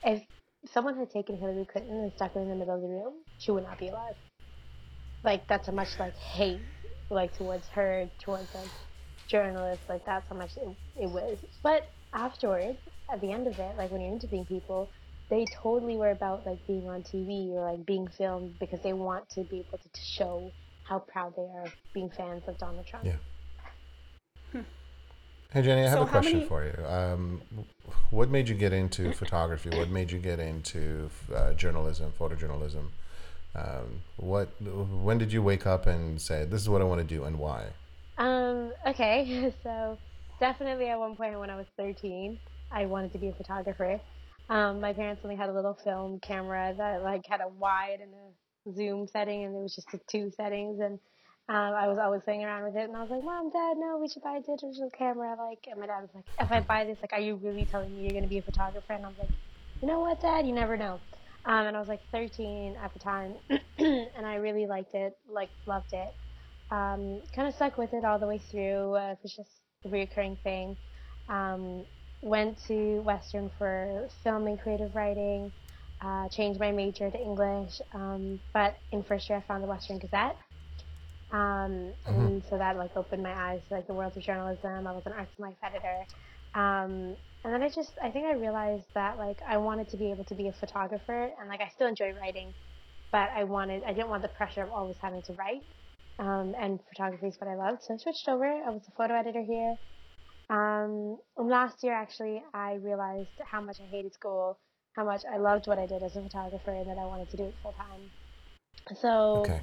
[0.03, 0.23] if
[0.71, 3.51] someone had taken Hillary Clinton and stuck her in the middle of the room, she
[3.51, 4.15] would not be alive.
[5.23, 6.61] Like that's how much like hate,
[7.09, 8.69] like towards her, towards like
[9.27, 9.85] journalists.
[9.89, 10.67] Like that's how much it,
[11.01, 11.37] it was.
[11.61, 12.77] But afterwards,
[13.11, 14.89] at the end of it, like when you're interviewing people,
[15.29, 19.29] they totally were about like being on TV or like being filmed because they want
[19.31, 20.51] to be able to, to show
[20.83, 23.05] how proud they are of being fans of Donald Trump.
[23.05, 23.15] Yeah.
[25.51, 26.85] Hey Jenny, I have So a question many- for you.
[26.85, 27.41] Um,
[28.09, 29.69] what made you get into photography?
[29.69, 32.85] What made you get into uh, journalism, photojournalism?
[33.55, 34.49] Um, what?
[34.61, 37.37] When did you wake up and say, "This is what I want to do," and
[37.37, 37.65] why?
[38.17, 39.97] Um, okay, so
[40.39, 42.39] definitely at one point when I was 13,
[42.71, 43.99] I wanted to be a photographer.
[44.49, 48.11] Um, my parents only had a little film camera that like had a wide and
[48.13, 50.79] a zoom setting, and it was just the two settings.
[50.79, 50.99] And
[51.49, 53.97] um, I was always playing around with it, and I was like, "Mom, Dad, no,
[54.01, 56.85] we should buy a digital camera." Like, and my dad was like, "If I buy
[56.85, 59.17] this, like, are you really telling me you're gonna be a photographer?" And I was
[59.17, 59.31] like,
[59.81, 60.45] "You know what, Dad?
[60.47, 61.01] You never know."
[61.45, 63.35] Um, and I was like 13 at the time,
[63.77, 66.09] and I really liked it, like loved it
[66.71, 68.95] um, kind of stuck with it all the way through.
[68.95, 69.51] Uh, it was just
[69.85, 70.77] a reoccurring thing.
[71.29, 71.85] Um,
[72.23, 75.51] went to Western for film and creative writing.
[76.03, 79.99] Uh, changed my major to English, um, but in first year I found the Western
[79.99, 80.37] Gazette,
[81.31, 84.87] um, and so that like opened my eyes to like the world of journalism.
[84.87, 86.05] I was an arts and life editor,
[86.55, 90.11] um, and then I just I think I realized that like I wanted to be
[90.11, 92.53] able to be a photographer, and like I still enjoy writing,
[93.11, 95.63] but I wanted I didn't want the pressure of always having to write
[96.19, 97.83] um, and photography is what I loved.
[97.83, 98.45] So I switched over.
[98.45, 99.75] I was a photo editor here.
[100.53, 104.59] Um, and last year, actually, I realized how much I hated school,
[104.95, 107.37] how much I loved what I did as a photographer, and that I wanted to
[107.37, 108.11] do it full time.
[109.01, 109.61] So Okay.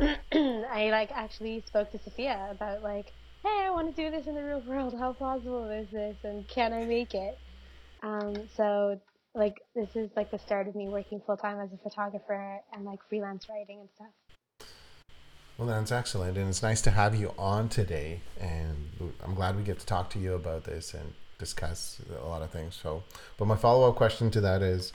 [0.00, 3.12] I like actually spoke to Sophia about like,
[3.44, 4.94] hey, I want to do this in the real world.
[4.98, 7.38] How plausible is this, and can I make it?
[8.02, 9.00] Um, so
[9.34, 12.84] like this is like the start of me working full time as a photographer and
[12.84, 14.08] like freelance writing and stuff.
[15.62, 18.20] Well, that's excellent, and it's nice to have you on today.
[18.40, 22.42] And I'm glad we get to talk to you about this and discuss a lot
[22.42, 22.74] of things.
[22.74, 23.04] So,
[23.38, 24.92] but my follow up question to that is: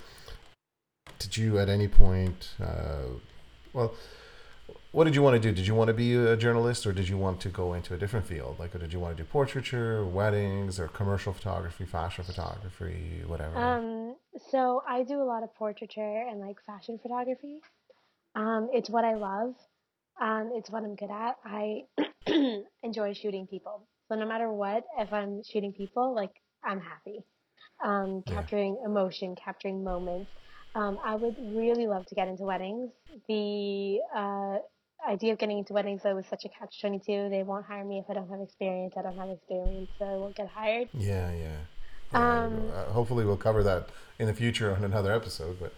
[1.19, 3.15] Did you at any point, uh,
[3.71, 3.93] well,
[4.91, 5.55] what did you want to do?
[5.55, 7.97] Did you want to be a journalist, or did you want to go into a
[7.97, 8.59] different field?
[8.59, 13.57] Like, did you want to do portraiture, weddings, or commercial photography, fashion photography, whatever?
[13.57, 14.17] Um,
[14.51, 17.61] so I do a lot of portraiture and like fashion photography.
[18.35, 19.55] Um, it's what I love.
[20.21, 21.35] Um, it's what I'm good at.
[21.45, 21.83] I
[22.83, 23.87] enjoy shooting people.
[24.09, 26.31] So no matter what, if I'm shooting people, like
[26.63, 27.19] I'm happy.
[27.83, 28.35] Um, Yeah.
[28.35, 30.31] capturing emotion, capturing moments.
[30.75, 32.91] Um, I would really love to get into weddings.
[33.27, 34.57] The uh,
[35.09, 37.29] idea of getting into weddings though was such a catch twenty two.
[37.29, 38.93] They won't hire me if I don't have experience.
[38.97, 40.89] I don't have experience, so I won't get hired.
[40.93, 41.57] yeah, yeah.
[42.13, 45.57] Yeah, Um, uh, hopefully, we'll cover that in the future on another episode.
[45.59, 45.73] But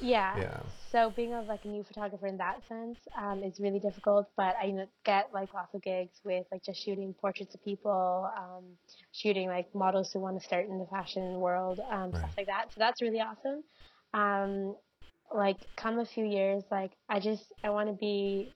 [0.00, 0.36] Yeah.
[0.38, 4.28] yeah, So being of like a new photographer in that sense um, is really difficult.
[4.36, 4.74] But I
[5.04, 8.64] get like lots of gigs with like just shooting portraits of people, um,
[9.12, 12.72] shooting like models who want to start in the fashion world, um, stuff like that.
[12.74, 13.62] So that's really awesome.
[14.12, 14.74] Um,
[15.32, 18.52] like come a few years, like I just I want to be.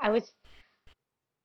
[0.00, 0.24] I was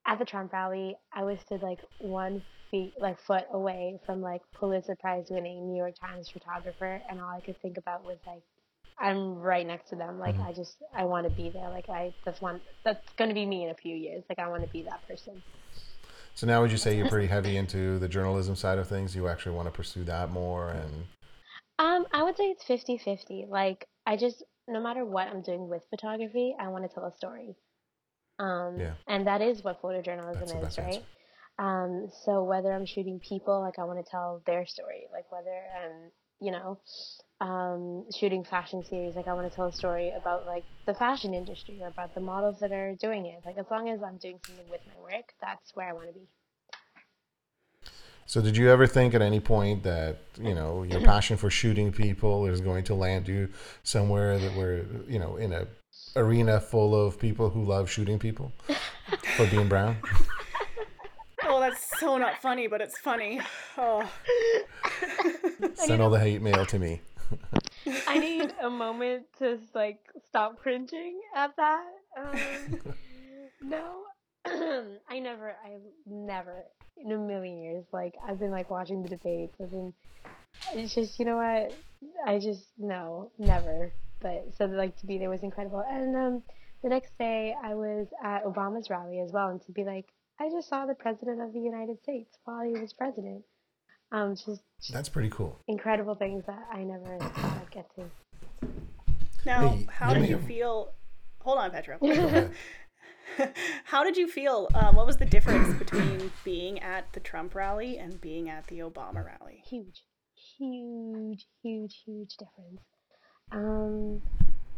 [0.07, 0.95] at the Trump rally.
[1.13, 5.77] I was stood like one feet like foot away from like Pulitzer Prize winning New
[5.77, 8.41] York Times photographer, and all I could think about was like
[8.99, 10.19] I'm right next to them.
[10.19, 10.47] Like Mhm.
[10.47, 11.69] I just I want to be there.
[11.69, 14.23] Like I that's one that's going to be me in a few years.
[14.29, 15.41] Like I want to be that person.
[16.33, 19.15] So now, would you say you're pretty heavy into the journalism side of things?
[19.15, 21.07] You actually want to pursue that more, and
[21.77, 23.47] Um, I would say it's 50-50.
[23.49, 27.15] Like I just no matter what I'm doing with photography, I want to tell a
[27.15, 27.55] story.
[28.39, 28.93] Um, Yeah.
[29.07, 30.87] and that is what photojournalism That's is, right?
[30.95, 31.03] answer.
[31.59, 35.63] Um, so whether I'm shooting people, like I want to tell their story, like whether
[35.83, 36.79] I'm, you know,
[37.41, 41.33] um, shooting fashion series, like I want to tell a story about like the fashion
[41.33, 43.41] industry or about the models that are doing it.
[43.43, 46.13] Like as long as I'm doing something with my work, that's where I want to
[46.13, 46.27] be.
[48.27, 51.91] so did you ever think at any point that you know your passion for shooting
[51.91, 53.49] people is going to land you
[53.83, 55.65] somewhere that we're you know in a
[56.15, 58.51] arena full of people who love shooting people
[59.35, 59.97] for being brown?
[61.43, 63.41] Oh, that's so not funny, but it's funny.
[63.77, 64.07] Oh,
[65.73, 67.01] Send all the hate mail to me.
[68.07, 71.85] I need a moment to like stop cringing at that.
[72.17, 72.81] Um,
[73.61, 74.03] no,
[75.09, 76.65] I never, I've never
[76.97, 77.85] in a million years.
[77.91, 79.55] Like I've been like watching the debates.
[79.61, 79.93] I've been.
[80.73, 81.73] It's just you know what?
[82.25, 83.91] I just no, never.
[84.19, 85.83] But so like to be there was incredible.
[85.87, 86.43] And um,
[86.83, 90.07] the next day I was at Obama's rally as well, and to be like,
[90.39, 93.43] I just saw the president of the United States while he was president.
[94.11, 94.47] Um, just,
[94.81, 95.57] just That's pretty cool.
[95.67, 98.67] incredible things that I never thought I'd get to.
[99.45, 100.91] now Hey, how did you have- feel?
[101.41, 101.97] Hold on, Petro.
[103.85, 104.67] How did you feel?
[104.75, 108.79] Um, what was the difference between being at the Trump rally and being at the
[108.79, 109.63] Obama rally?
[109.65, 110.03] Huge,
[110.57, 112.81] huge, huge, huge difference.
[113.51, 114.21] Um,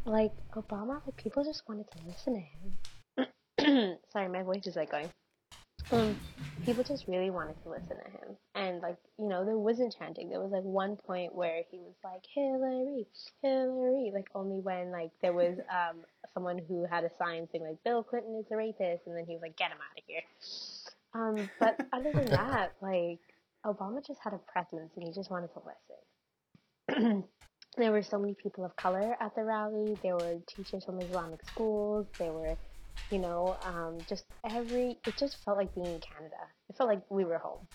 [0.06, 2.46] like Obama, like people just wanted to listen
[3.18, 3.98] to him.
[4.12, 5.10] Sorry, my voice is like going.
[5.92, 6.18] Um,
[6.66, 10.30] people just really wanted to listen to him, and like you know, there wasn't chanting.
[10.30, 13.06] There was like one point where he was like Hillary,
[13.42, 15.98] Hillary, like only when like there was um
[16.34, 19.34] someone who had a sign saying like Bill Clinton is a rapist, and then he
[19.34, 20.22] was like, get him out of here.
[21.14, 23.20] Um, but other than that, like
[23.66, 25.62] Obama just had a presence, and he just wanted to
[26.90, 27.24] listen.
[27.78, 29.98] there were so many people of color at the rally.
[30.04, 32.08] There were teachers from Islamic schools.
[32.20, 32.58] There were
[33.14, 36.42] you know, um, just every, it just felt like being in Canada.
[36.68, 37.68] It felt like we were home.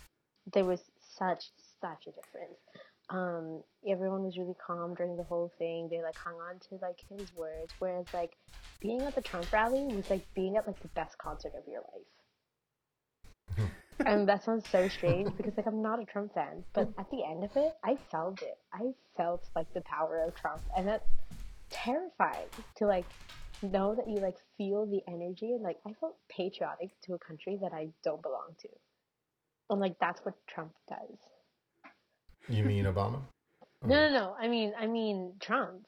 [0.53, 0.81] There was
[1.16, 1.44] such,
[1.81, 2.59] such a difference.
[3.09, 5.88] Um, everyone was really calm during the whole thing.
[5.88, 7.72] They like hung on to like his words.
[7.79, 8.33] Whereas like
[8.81, 11.83] being at the Trump rally was like being at like the best concert of your
[11.94, 13.68] life.
[14.07, 17.22] and that sounds so strange because like I'm not a Trump fan, but at the
[17.24, 18.59] end of it, I felt it.
[18.72, 21.09] I felt like the power of Trump, and that's
[21.70, 23.07] terrifying to like
[23.62, 27.59] know that you like feel the energy and like I felt patriotic to a country
[27.62, 28.68] that I don't belong to.
[29.71, 31.18] And like that's what Trump does.
[32.49, 33.21] You mean Obama?
[33.87, 34.37] No, no, no.
[34.38, 35.87] I mean, I mean Trump.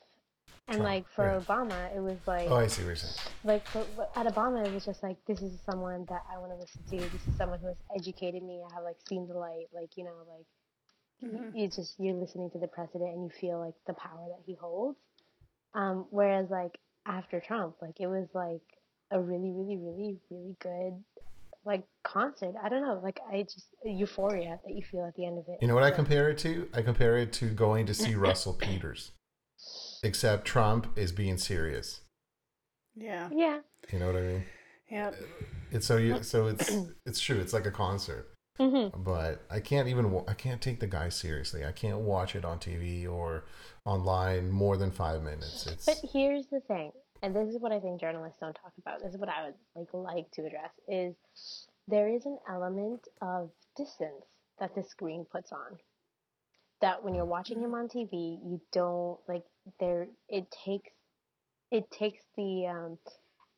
[0.69, 1.41] And Trump, like for yeah.
[1.41, 3.15] Obama, it was like Oh, I see what you're saying.
[3.45, 3.81] like for,
[4.17, 6.97] at Obama, it was just like this is someone that I want to listen to.
[7.11, 8.63] This is someone who has educated me.
[8.71, 9.67] I have like seen the light.
[9.75, 10.47] Like you know, like
[11.23, 11.55] Mhm.
[11.55, 14.55] you just you're listening to the president and you feel like the power that he
[14.55, 14.99] holds.
[15.75, 18.63] Um, whereas like after Trump, like it was like
[19.11, 21.03] a really, really, really, really good
[21.65, 22.55] like concert.
[22.63, 25.59] I don't know, like I just euphoria that you feel at the end of it.
[25.61, 26.69] You know what I compare it to?
[26.75, 29.13] I compare it to going to see Russell Peters.
[30.03, 32.01] Except Trump is being serious.
[32.95, 33.29] Yeah.
[33.33, 33.61] Yeah.
[33.93, 34.45] You know what I mean?
[34.91, 35.11] Yeah.
[35.71, 36.71] It's so you so it's
[37.07, 37.39] it's true.
[37.39, 38.29] It's like a concert.
[38.61, 41.65] Hmm But I can't even I can't take the guy seriously.
[41.65, 43.45] I can't watch it on TV or
[43.87, 45.67] online more than 5 minutes.
[45.67, 46.93] It's But here's the thing,
[47.23, 49.01] and this is what I think journalists don't talk about.
[49.03, 51.15] This is what I would like like to address is
[51.89, 54.27] there is an element of distance
[54.59, 55.79] that the screen puts on.
[56.83, 59.45] That when you're watching him on TV, you don't like
[59.79, 60.07] there.
[60.29, 60.91] It takes
[61.71, 62.99] it takes the um,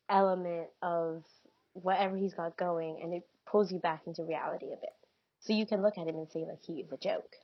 [0.08, 1.24] element of
[1.72, 4.90] whatever he's got going, and it pulls you back into reality a bit.
[5.40, 7.34] So you can look at him and say like he is a joke.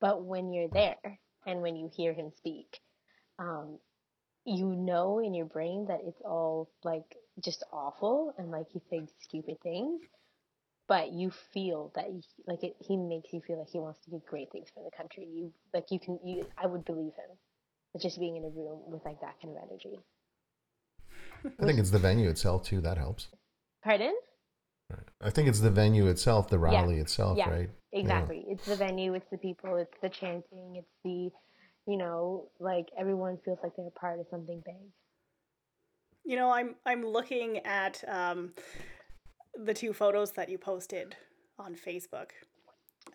[0.00, 2.80] But when you're there and when you hear him speak,
[3.38, 3.78] um,
[4.44, 9.12] you know in your brain that it's all like just awful and like he thinks
[9.20, 10.00] stupid things,
[10.88, 14.10] but you feel that he, like it, he makes you feel like he wants to
[14.10, 15.26] do great things for the country.
[15.32, 17.36] You like you can you I would believe him.
[17.92, 19.98] But just being in a room with like that kind of energy.
[21.60, 23.28] I think it's the venue itself too that helps.
[23.82, 24.14] Pardon?
[25.20, 26.80] I think it's the venue itself, the Yeah.
[26.82, 27.70] rally itself, Yeah, right?
[27.92, 28.44] Exactly.
[28.48, 31.30] It's the venue, it's the people, it's the chanting, it's the
[31.86, 34.76] you know, like everyone feels like they're a part of something big.
[36.24, 38.52] You know, I'm I'm looking at um,
[39.64, 41.16] the two photos that you posted
[41.58, 42.30] on Facebook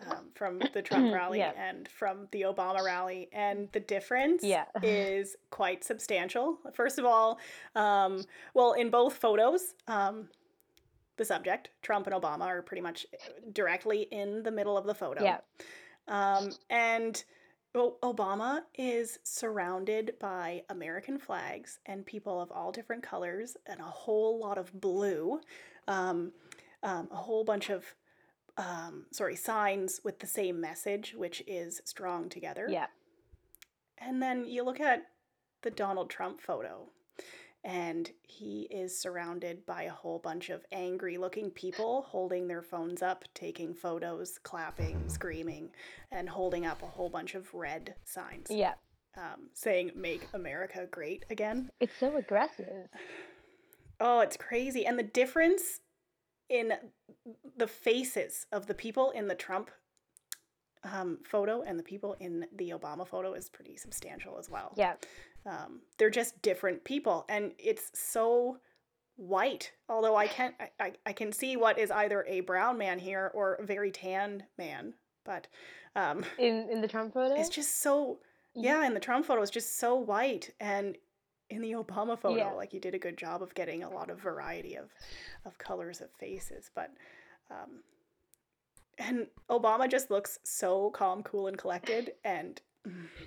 [0.10, 1.54] um, from the Trump rally Yeah.
[1.56, 4.66] and from the Obama rally, and the difference Yeah.
[4.84, 6.58] is quite substantial.
[6.74, 7.40] First of all,
[7.76, 10.28] um, well, in both photos, um,
[11.18, 13.06] the subject Trump and Obama are pretty much
[13.54, 15.24] directly in the middle of the photo.
[15.24, 15.40] Yeah.
[16.08, 17.24] Um, and
[17.76, 24.40] Obama is surrounded by American flags and people of all different colors and a whole
[24.40, 25.42] lot of blue,
[25.88, 26.32] um,
[26.84, 27.84] um, a whole bunch of
[28.58, 32.68] um, sorry signs with the same message, which is strong together.
[32.70, 32.88] Yeah.
[33.98, 35.08] And then you look at
[35.62, 36.90] the Donald Trump photo,
[37.66, 43.02] and he is surrounded by a whole bunch of angry looking people holding their phones
[43.02, 45.72] up, taking photos, clapping, screaming,
[46.12, 48.76] and holding up a whole bunch of red signs Yeah.
[49.18, 51.72] um, saying, Make America Great Again.
[51.80, 52.88] It's so aggressive.
[54.00, 54.86] Oh, it's crazy.
[54.86, 55.80] And the difference
[56.50, 56.74] in
[57.58, 59.72] the faces of the people in the Trump
[60.86, 64.74] um, photo and the people in the Obama photo is pretty substantial as well.
[64.78, 64.94] Yeah.
[65.46, 67.26] Um, they're just different people.
[67.30, 68.58] And it's so
[69.18, 73.32] white, although I can't, I, I, can see what is either a brown man here
[73.34, 74.94] or a very tan man.
[75.24, 75.48] But
[75.96, 77.40] um, In in the Trump photo?
[77.40, 78.20] it's just so,
[78.54, 80.52] yeah, in the Trump photo, it's just so white.
[80.60, 80.98] And
[81.50, 82.52] in the Obama photo, Yeah.
[82.52, 84.90] like you did a good job of getting a lot of variety of,
[85.46, 86.70] of colors of faces.
[86.76, 86.92] But,
[87.50, 87.84] um,
[88.98, 92.14] and Obama just looks so calm, cool, and collected.
[92.24, 92.62] And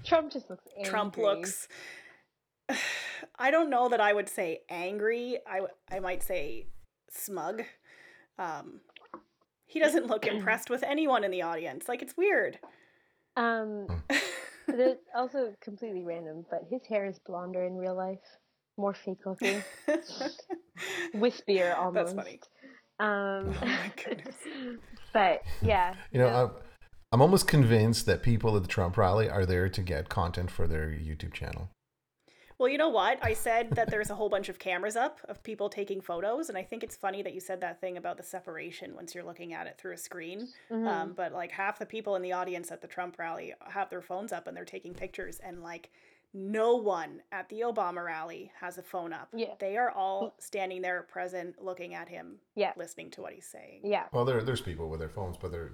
[0.05, 0.91] Trump just looks angry.
[0.91, 1.69] Trump looks
[3.39, 5.39] I don't know that I would say angry.
[5.47, 6.67] I, I might say
[7.11, 7.63] smug.
[8.39, 8.81] Um,
[9.67, 11.89] he doesn't look impressed with anyone in the audience.
[11.89, 12.59] Like it's weird.
[13.37, 13.87] Um,
[14.69, 14.77] Hmm.
[14.77, 18.19] there's also completely random, but his hair is blonder in real life,
[18.77, 19.63] more fake looking,
[21.15, 21.95] wispier almost.
[21.95, 22.41] That's funny.
[23.01, 24.35] Um, Oh my goodness.
[25.13, 26.43] but yeah, You know, yeah.
[26.45, 26.51] I'm,
[27.13, 30.67] I'm almost convinced that people at the Trump rally are there to get content for
[30.67, 31.71] their YouTube channel.
[32.59, 33.25] Well, you know what?
[33.25, 36.59] I said that there's a whole bunch of cameras up of people taking photos, and
[36.59, 39.53] I think it's funny that you said that thing about the separation once you're looking
[39.55, 40.49] at it through a screen.
[40.69, 40.87] Mhm.
[40.89, 44.03] Um, but like half the people in the audience at the Trump rally have their
[44.03, 45.91] phones up and they're taking pictures, and like
[46.35, 49.29] no one at the Obama rally has a phone up.
[49.35, 49.55] Yeah.
[49.59, 52.73] They are all standing there present, looking at him, Yeah.
[52.77, 53.81] listening to what he's saying.
[53.85, 54.05] yeah.
[54.13, 55.73] Well, there there's people with their phones, but they're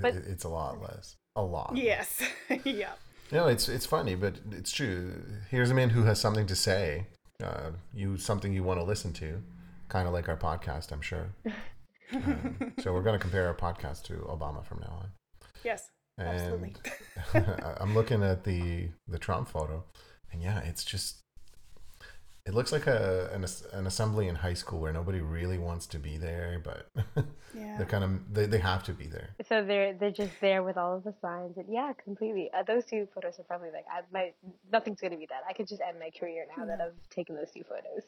[0.00, 1.16] But- it, it's a lot less.
[1.36, 1.72] A lot.
[1.76, 2.20] Yes.
[2.64, 2.92] yeah.
[3.30, 5.22] No, it's it's funny, but it's true.
[5.50, 7.06] Here's a man who has something to say.
[7.42, 9.42] Uh, you something you want to listen to,
[9.88, 11.34] kind of like our podcast, I'm sure.
[12.14, 15.08] Um, so we're going to compare our podcast to Obama from now on.
[15.64, 15.90] Yes.
[16.18, 16.74] Absolutely.
[17.34, 17.46] And
[17.80, 19.84] I'm looking at the the Trump photo,
[20.32, 21.18] and yeah, it's just
[22.44, 25.98] it looks like a an, an assembly in high school where nobody really wants to
[25.98, 26.88] be there, but
[27.54, 27.76] Yeah.
[27.76, 29.30] they're kind of they, they have to be there.
[29.48, 32.50] So they're they're just there with all of the signs, and yeah, completely.
[32.56, 34.32] Uh, those two photos are probably like I, my
[34.72, 35.42] nothing's gonna be that.
[35.48, 38.04] I could just end my career now that I've taken those two photos.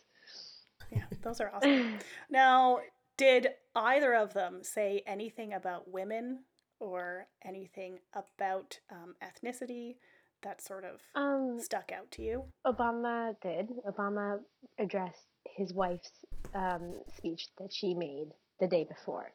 [0.91, 1.05] Yeah.
[1.23, 1.99] Those are awesome.
[2.31, 2.79] Now,
[3.17, 6.41] did either of them say anything about women
[6.81, 9.97] or anything about um, ethnicity
[10.43, 12.45] that sort of Um, stuck out to you?
[12.67, 13.71] Obama did.
[13.87, 14.39] Obama
[14.79, 16.11] addressed his wife's
[16.55, 18.29] um, speech that she made
[18.61, 19.33] the day before.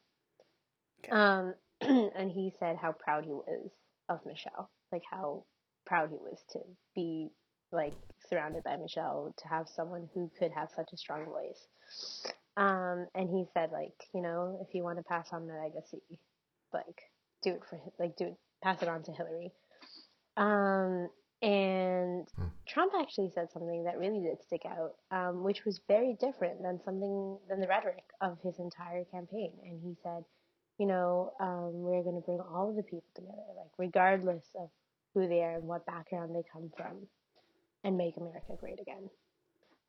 [1.04, 1.12] Okay.
[1.12, 3.72] Um, and he said how proud he was
[4.08, 5.46] of Michelle, like how
[5.86, 6.60] proud he was to
[6.96, 7.30] be
[7.72, 7.94] like
[8.30, 11.68] surrounded by Michelle, to have someone who could have such a strong voice.
[12.58, 16.02] Um, and he said like, you know, if you want to pass on the legacy,
[16.74, 17.02] like
[17.44, 19.52] do it for like do it, pass it on to Hillary.
[20.38, 21.10] Um,
[21.42, 22.48] and Hmm.
[22.68, 26.80] Trump actually said something that really did stick out, um, which was very different than
[26.84, 29.54] something than the rhetoric of his entire campaign.
[29.64, 30.24] And he said,
[30.78, 34.70] you know, um, we're going to bring all of the people together, like regardless of
[35.14, 37.08] who they are and what background they come from,
[37.84, 39.10] and make America great again.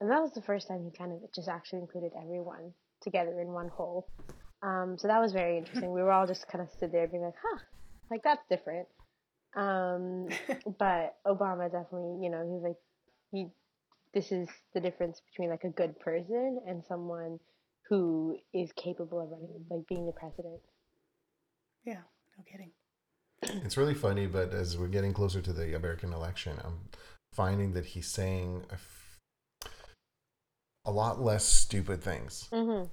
[0.01, 3.49] And that was the first time he kind of just actually included everyone together in
[3.49, 4.09] one whole.
[4.63, 5.93] Um, so that was very interesting.
[5.93, 7.59] We were all just kind of stood there being like, huh,
[8.11, 8.87] like that's different.
[9.57, 10.29] Um,
[10.79, 12.77] but Obama definitely, you know, he was like,
[13.33, 13.47] he,
[14.13, 17.39] this is the difference between like a good person and someone
[17.89, 20.61] who is capable of running, like being the president.
[21.85, 22.03] Yeah,
[22.37, 22.71] no kidding.
[23.65, 26.81] It's really funny, but as we're getting closer to the American election, I'm
[27.33, 29.19] finding that he's saying a, f-
[30.85, 32.49] a lot less stupid things.
[32.53, 32.87] Mm-hmm.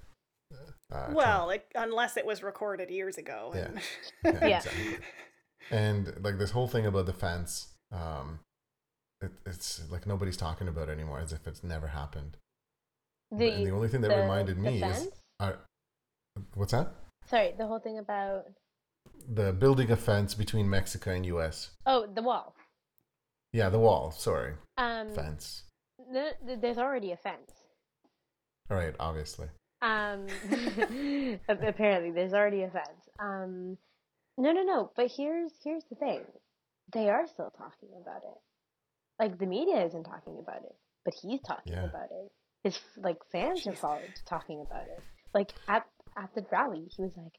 [0.54, 0.56] Uh,
[0.90, 1.16] Trump.
[1.16, 3.52] Well, like, unless it was recorded years ago.
[3.56, 3.62] Yeah.
[3.66, 3.82] and-
[4.24, 4.58] Yeah, Yeah.
[4.58, 4.98] exactly.
[5.70, 8.40] And like this whole thing about the fence, um,
[9.22, 12.38] it, it's like nobody's talking about it anymore, as if it's never happened.
[13.32, 15.54] The, and the only thing that the- reminded me is, uh,
[16.54, 16.94] what's that?
[17.26, 18.46] sorry, the whole thing about
[19.28, 21.72] The building a fence between Mexico and U.S.
[21.86, 22.56] oh the wall.
[23.52, 24.12] Yeah, the wall.
[24.12, 25.64] Sorry, Um, fence.
[26.14, 27.52] th- th- there's already a fence.
[28.72, 29.48] All right, obviously.
[29.82, 30.28] Um,
[31.50, 33.10] apparently, there's already a fence.
[33.20, 33.78] Um,
[34.38, 34.92] no, no, no.
[34.96, 36.24] But here's here's the thing:
[36.94, 38.38] they are still talking about it.
[39.20, 41.86] Like the media isn't talking about it, but he's talking Yeah.
[41.86, 42.32] about it.
[42.64, 45.04] His like fans are followed talking about it.
[45.34, 45.86] Like at
[46.18, 47.34] at the rally, he was like,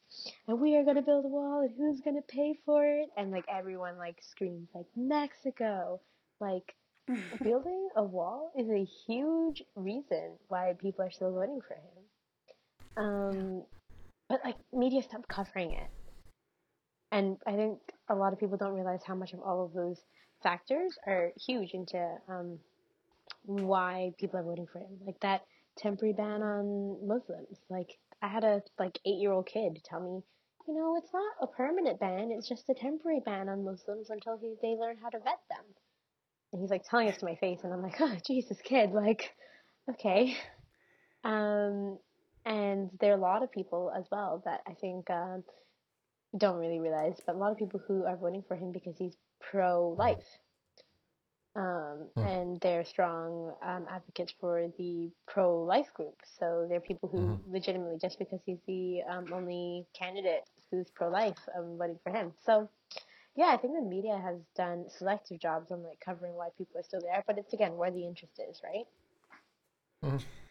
[0.47, 3.45] "And we are gonna build a wall, and who's gonna pay for it?" And like
[3.49, 6.01] everyone like screams like Mexico,
[6.41, 6.75] like
[7.43, 12.05] building a wall is a huge reason why people are still voting for him.
[12.99, 13.63] Um,
[14.29, 15.91] but like media stopped covering it,
[17.13, 17.79] and I think
[18.11, 19.99] a lot of people don't realize how much of all of those
[20.43, 22.59] factors are huge into um,
[23.45, 24.99] why people are voting for him.
[25.07, 25.43] Like that
[25.79, 27.59] temporary ban on Muslims.
[27.71, 30.23] Like I had a like eight year old kid tell me,
[30.67, 32.31] you know, it's not a permanent ban.
[32.33, 35.65] It's just a temporary ban on Muslims until he, they learn how to vet them.
[36.53, 39.33] And he's like telling us to my face, and I'm like, oh Jesus, kid, like,
[39.91, 40.37] okay.
[41.25, 41.99] Um,
[42.49, 45.45] and there are a lot of people as well that I think um,
[46.37, 49.17] don't really realize, but a lot of people who are voting for him because he's
[49.41, 50.39] pro life.
[51.57, 52.25] Um, Hmm.
[52.25, 56.17] And they're strong um, advocates for the pro life group.
[56.39, 57.41] So they're people who Mhm.
[57.51, 62.33] legitimately, just because he's the um, only candidate who's pro life, um, voting for him.
[62.45, 62.69] So,
[63.37, 66.85] yeah, I think the media has done selective jobs on like covering why people are
[66.85, 68.87] still there, but it's again where the interest is, right?
[70.03, 70.48] Mhm.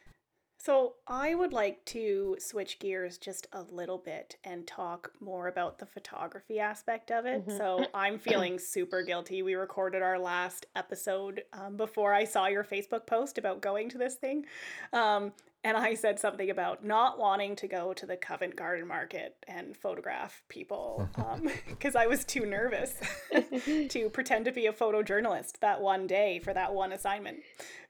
[0.67, 5.79] So, I would like to switch gears just a little bit and talk more about
[5.79, 7.47] the photography aspect of it.
[7.47, 7.57] Mhm.
[7.57, 8.19] So, I'm
[8.55, 9.41] feeling super guilty.
[9.41, 13.97] We recorded our last episode um, before I saw your Facebook post about going to
[13.97, 14.45] this thing.
[14.91, 15.31] Um,
[15.67, 19.75] and I said something about not wanting to go to the Covent Garden Market and
[19.75, 22.93] photograph people um, because I was too nervous
[23.89, 27.39] to pretend to be a photojournalist that one day for that one assignment.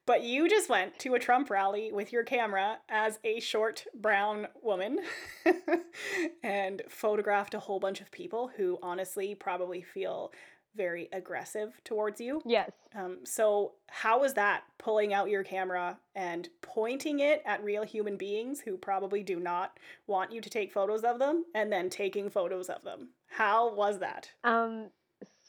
[0.07, 4.47] But you just went to a Trump rally with your camera as a short brown
[4.63, 5.01] woman
[6.43, 10.31] and photographed a whole bunch of people who honestly probably feel
[10.77, 12.41] very aggressive towards you.
[12.45, 12.71] Yes.
[12.95, 18.15] Um, so, how was that pulling out your camera and pointing it at real human
[18.15, 22.29] beings who probably do not want you to take photos of them and then taking
[22.29, 23.09] photos of them?
[23.27, 24.29] How was that?
[24.43, 24.89] Um,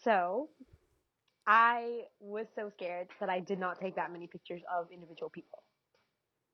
[0.02, 0.48] so
[1.46, 5.62] I was so scared that I did not take that many pictures of individual people.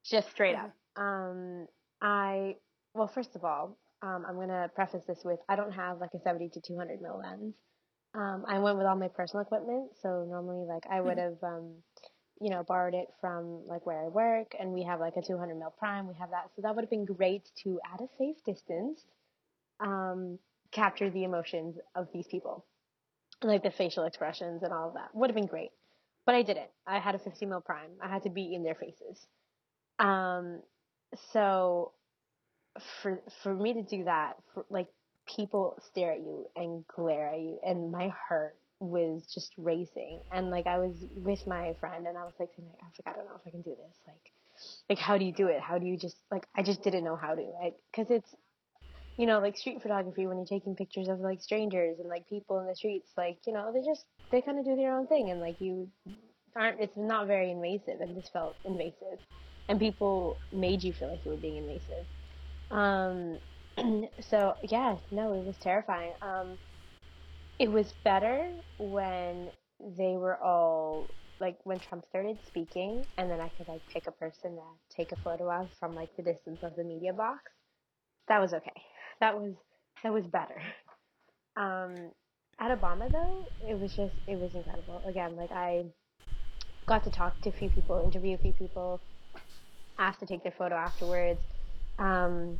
[0.05, 0.73] Just straight up.
[0.97, 1.67] Um,
[2.01, 2.57] I
[2.95, 6.21] well, first of all, um, I'm gonna preface this with I don't have like a
[6.21, 7.55] 70 to 200 mil lens.
[8.15, 11.73] Um, I went with all my personal equipment, so normally like I would have um,
[12.41, 15.57] you know borrowed it from like where I work, and we have like a 200
[15.57, 16.07] mil prime.
[16.09, 19.01] We have that, so that would have been great to at a safe distance
[19.81, 20.39] um,
[20.73, 22.65] capture the emotions of these people.
[23.43, 25.71] Like the facial expressions and all of that would have been great.
[26.27, 26.71] But i didn't.
[26.87, 27.91] I had a 50 mil prime.
[28.03, 29.27] I had to be in their faces.
[29.99, 30.63] Um
[31.33, 31.93] so
[33.03, 34.89] for for me to do that for, like
[35.27, 40.51] people stare at you and glare at you and my heart was just racing and
[40.51, 43.27] like i was with my friend and i was like i was like i don't
[43.27, 44.33] know if i can do this like
[44.91, 47.17] like how do you do it how do you just like i just didn't know
[47.17, 47.45] how to
[47.91, 48.35] because it's
[49.17, 52.59] you know, like street photography when you're taking pictures of like strangers and like people
[52.59, 55.31] in the streets, like, you know, they just they kind of do their own thing
[55.31, 55.89] and like you
[56.57, 59.19] aren't it's not very invasive and this felt invasive.
[59.69, 62.07] And people made you feel like you were being invasive.
[62.71, 63.39] Um
[64.21, 66.15] so yeah, no, it was terrifying.
[66.23, 66.59] Um
[67.59, 69.51] it was better when
[69.81, 74.13] they were all like when Trump started speaking and then I could like pick a
[74.13, 77.43] person to take a photo of from like the distance of the media box.
[78.29, 78.83] That was okay
[79.21, 79.55] that was
[80.03, 80.61] that was better.
[81.57, 82.11] Um,
[82.61, 85.03] at Obama though, it was just it was incredible.
[85.09, 85.85] Again, like I
[86.87, 89.03] got to talk to a few people, interview a few people,
[89.99, 91.41] asked to take their photo afterwards,
[91.99, 92.59] um,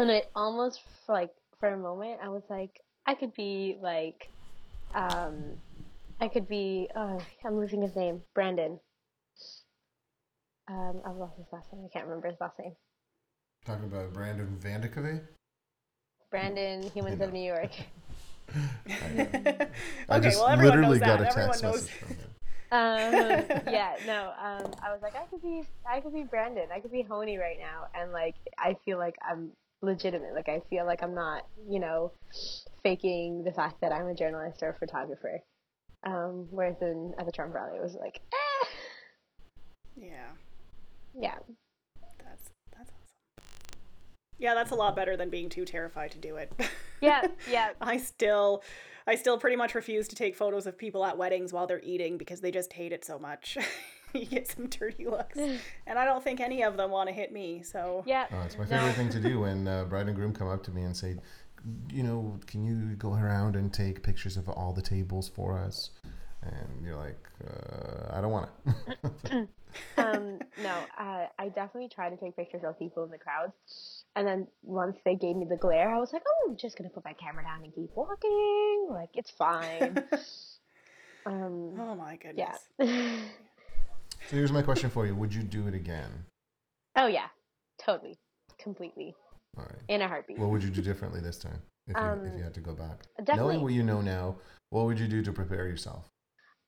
[0.00, 4.28] and it almost like for a moment I was like I could be like,
[4.94, 5.56] um,
[6.20, 6.88] I could be.
[6.94, 8.78] Oh, I'm losing his name, Brandon.
[10.68, 11.84] Um, I've lost his last name.
[11.84, 12.72] I can't remember his last name.
[13.66, 15.22] Talking about Brandon Vandekove?
[16.30, 17.72] Brandon, Humans of New York.
[18.86, 19.68] okay,
[20.08, 21.22] I just well, literally got that.
[21.22, 21.74] a Everyone text knows.
[21.74, 22.16] message from him.
[22.72, 24.32] um, yeah, no.
[24.40, 26.68] Um, I was like, I could be, I could be Brandon.
[26.72, 29.50] I could be Honey right now, and like, I feel like I'm
[29.82, 30.34] legitimate.
[30.34, 32.12] Like, I feel like I'm not, you know,
[32.82, 35.40] faking the fact that I'm a journalist or a photographer.
[36.04, 38.66] Um, whereas in at the Trump rally, it was like, eh,
[39.96, 40.28] Yeah,
[41.18, 41.38] yeah,
[42.26, 43.44] that's that's awesome.
[44.38, 46.50] Yeah, that's a lot better than being too terrified to do it.
[47.02, 47.70] yeah, yeah.
[47.82, 48.62] I still
[49.06, 52.16] I still pretty much refuse to take photos of people at weddings while they're eating
[52.16, 53.58] because they just hate it so much.
[54.14, 55.38] you get some dirty looks.
[55.38, 58.26] And I don't think any of them want to hit me, so Yeah.
[58.32, 58.70] Oh, it's my No.
[58.70, 61.16] favorite thing to do when uh, bride and groom come up to me and say,
[61.90, 65.90] you know, can you go around and take pictures of all the tables for us?
[66.42, 68.48] And you're like, uh, I don't want
[69.26, 69.48] to.
[69.98, 73.52] um, no, uh, I definitely try to take pictures of people in the crowd.
[74.16, 76.88] And then once they gave me the glare, I was like, oh, I'm just going
[76.88, 78.88] to put my camera down and keep walking.
[78.90, 80.02] Like, it's fine.
[81.26, 82.58] um, oh my goodness.
[82.78, 83.16] yeah.
[84.28, 86.24] So here's my question for you: Would you do it again?
[86.96, 87.28] oh, yeah.
[87.84, 88.18] Totally.
[88.58, 89.14] Completely.
[89.56, 89.82] All right.
[89.88, 90.38] In a heartbeat.
[90.38, 92.74] What would you do differently this time if you, if Um, you had to go
[92.74, 93.02] back?
[93.18, 94.36] definitely- Knowing what you know now,
[94.70, 96.08] what would you do to prepare yourself?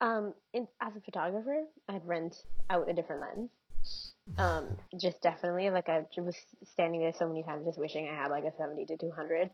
[0.01, 2.35] Um, in, as a photographer, I'd rent
[2.71, 4.15] out a different lens.
[4.39, 6.37] Um, just definitely, like I was
[6.73, 9.51] standing there so many times, just wishing I had like a seventy to two hundred,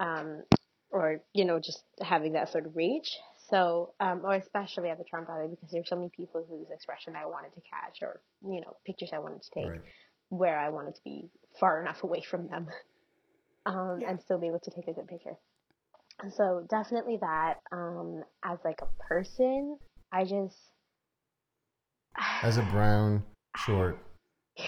[0.00, 0.42] um,
[0.90, 3.16] or you know, just having that sort of reach.
[3.48, 7.14] So, um, or especially at the Trump rally, because there's so many people whose expression
[7.16, 9.80] I wanted to catch, or you know, pictures I wanted to take, Right.
[10.30, 11.30] where I wanted to be
[11.60, 12.68] far enough away from them,
[13.66, 14.10] um, Yeah.
[14.10, 15.36] and still be able to take a good picture.
[16.36, 17.54] So definitely that.
[17.70, 19.78] Um, as like a person,
[20.12, 20.56] I just
[22.42, 23.22] As a brown,
[23.58, 23.98] short,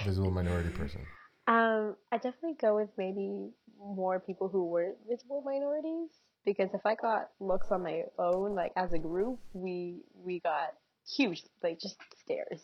[0.04, 1.00] visible minority person.
[1.46, 6.10] um, I definitely go with maybe more people who weren't visible minorities
[6.48, 10.72] because if I got looks on my own, like as a group, we we got
[11.06, 12.62] huge, like just stares.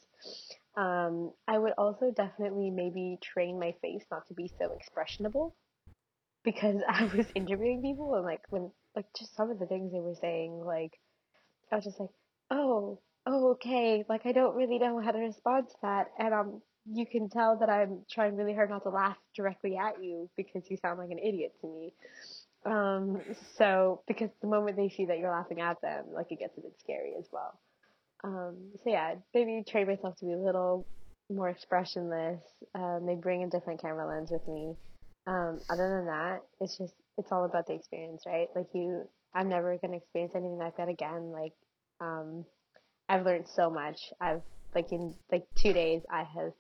[0.77, 5.53] Um, I would also definitely maybe train my face not to be so expressionable
[6.45, 10.01] because I was interviewing people and like when like just some of the things they
[10.01, 10.93] were saying, like
[11.71, 12.11] I was just like,
[12.51, 16.63] oh, oh, okay, like I don't really know how to respond to that, and um,
[16.91, 20.63] you can tell that I'm trying really hard not to laugh directly at you because
[20.71, 21.93] you sound like an idiot to me.
[22.65, 23.21] Um,
[23.57, 26.63] so because the moment they see that you're laughing at them, like it gets a
[26.63, 27.59] bit scary as well.
[28.23, 30.87] Um, so yeah, maybe train myself to be a little
[31.31, 32.41] more expressionless.
[32.75, 34.75] Uh, maybe bring a different camera lens with me.
[35.27, 38.49] Um, other than that, it's just it's all about the experience, right?
[38.55, 41.33] Like you, I'm never gonna experience anything like that again.
[41.33, 41.53] Like,
[42.01, 42.45] um,
[43.09, 44.13] I've learned so much.
[44.21, 44.43] I've
[44.75, 46.53] like in like two days, I have.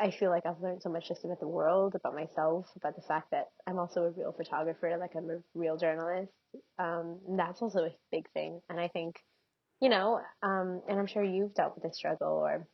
[0.00, 3.02] I feel like I've learned so much just about the world, about myself, about the
[3.02, 6.32] fact that I'm also a real photographer, like I'm a real journalist.
[6.78, 9.16] Um, that's also a big thing, and I think,
[9.80, 12.66] you know, um, and I'm sure you've dealt with this struggle, or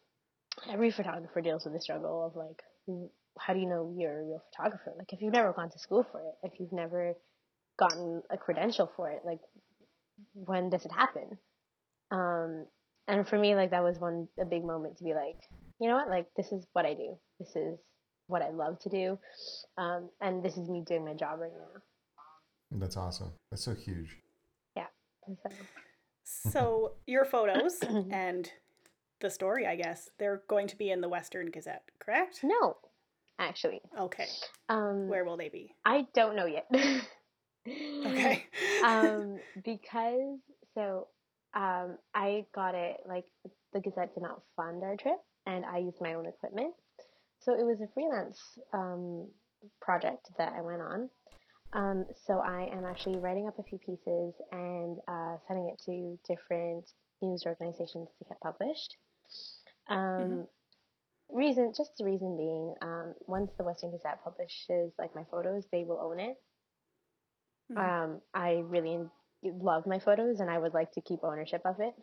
[0.71, 2.63] every photographer deals with the struggle of like
[3.39, 4.93] how do you know you're a real photographer?
[4.97, 7.15] Like if you've never gone to school for it, if you've never
[7.79, 9.41] gotten a credential for it, like
[10.35, 11.39] when does it happen?
[12.11, 12.67] Um,
[13.09, 15.37] and for me, like that was one a big moment to be like,
[15.81, 17.17] you know what, like this is what I do.
[17.39, 17.79] This is
[18.27, 19.19] what I love to do,
[19.79, 21.81] um, and this is me doing my job right now.
[22.79, 23.33] That's awesome.
[23.51, 24.17] That's so huge.
[24.77, 24.87] Yeah.
[25.27, 26.51] So.
[26.51, 27.79] so your photos
[28.11, 28.51] and
[29.21, 32.41] the story, I guess, they're going to be in the Western Gazette, correct?
[32.43, 32.77] No,
[33.39, 33.81] actually.
[33.99, 34.27] Okay.
[34.69, 35.75] Um, Where will they be?
[35.85, 36.67] I don't know yet.
[37.69, 38.45] okay.
[38.85, 40.39] um, because
[40.75, 41.09] so
[41.55, 43.25] um, I got it like
[43.73, 46.75] the Gazette did not fund our trip, and I used my own equipment,
[47.41, 48.41] so it was a freelance
[48.73, 49.29] um,
[49.81, 51.11] project that I went on.
[51.73, 56.19] Um, so I am actually writing up a few pieces and uh, sending it to
[56.29, 56.85] different
[57.21, 58.97] news organizations to get published.
[59.89, 60.41] Um, mm-hmm
[61.31, 65.85] reason just the reason being um, once the western gazette publishes like my photos they
[65.85, 66.37] will own it
[67.73, 67.79] mm-hmm.
[67.79, 68.99] um, i really
[69.43, 71.95] love my photos and i would like to keep ownership of it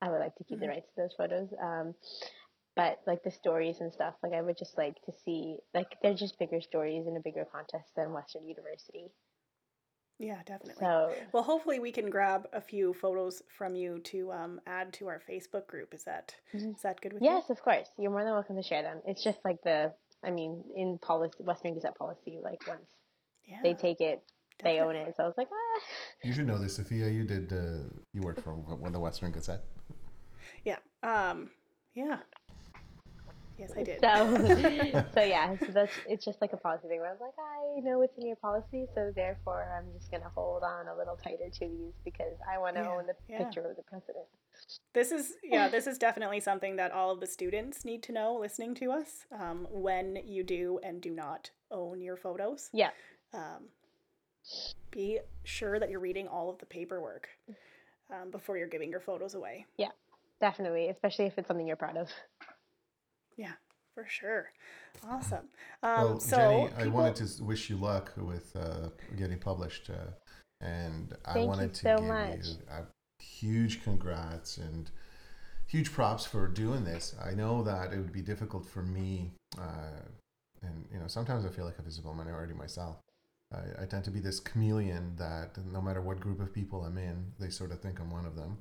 [0.00, 0.66] i would like to keep mm-hmm.
[0.66, 1.94] the rights to those photos um,
[2.78, 6.14] but like the stories and stuff like i would just like to see like they're
[6.14, 9.10] just bigger stories in a bigger contest than western university
[10.20, 10.74] yeah, definitely.
[10.80, 15.06] So, well, hopefully we can grab a few photos from you to um, add to
[15.06, 15.94] our Facebook group.
[15.94, 16.70] Is that mm-hmm.
[16.70, 17.36] is that good with yes, you?
[17.36, 17.88] Yes, of course.
[17.96, 18.98] You're more than welcome to share them.
[19.06, 19.92] It's just like the,
[20.24, 22.90] I mean, in policy, Western Gazette policy, like once
[23.46, 24.24] yeah, they take it,
[24.58, 24.80] definitely.
[24.80, 25.14] they own it.
[25.16, 25.80] So I was like, ah.
[26.24, 27.08] You should know this, Sophia.
[27.08, 27.52] You did.
[27.52, 28.58] Uh, you worked for
[28.90, 29.62] the Western Gazette.
[30.64, 30.78] Yeah.
[31.04, 31.50] Um.
[31.94, 32.18] Yeah.
[33.58, 34.00] Yes, I did.
[34.00, 37.34] So, so yeah, so that's it's just like a policy thing where I was like,
[37.38, 41.16] I know it's in your policy, so therefore I'm just gonna hold on a little
[41.16, 43.38] tighter to these because I want to yeah, own the yeah.
[43.38, 44.26] picture of the president.
[44.94, 48.38] This is yeah, this is definitely something that all of the students need to know
[48.40, 52.70] listening to us um, when you do and do not own your photos.
[52.72, 52.90] Yeah.
[53.34, 53.68] Um,
[54.90, 57.28] be sure that you're reading all of the paperwork
[58.10, 59.66] um, before you're giving your photos away.
[59.76, 59.90] Yeah,
[60.40, 62.08] definitely, especially if it's something you're proud of.
[63.38, 63.52] Yeah,
[63.94, 64.50] for sure.
[65.08, 65.48] Awesome.
[65.82, 66.82] Um, well, so Jenny, people...
[66.82, 70.10] I wanted to wish you luck with uh, getting published, uh,
[70.60, 72.46] and I wanted to so give much.
[72.46, 74.90] you a huge congrats and
[75.68, 77.14] huge props for doing this.
[77.24, 80.02] I know that it would be difficult for me, uh,
[80.62, 82.96] and you know sometimes I feel like a visible minority myself.
[83.54, 86.98] I, I tend to be this chameleon that no matter what group of people I'm
[86.98, 88.58] in, they sort of think I'm one of them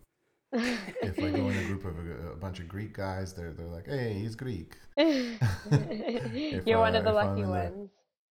[0.57, 3.67] if I go in a group of a, a, bunch of Greek guys, they're they're
[3.67, 7.89] like, "Hey, he's Greek." You're one of the lucky ones.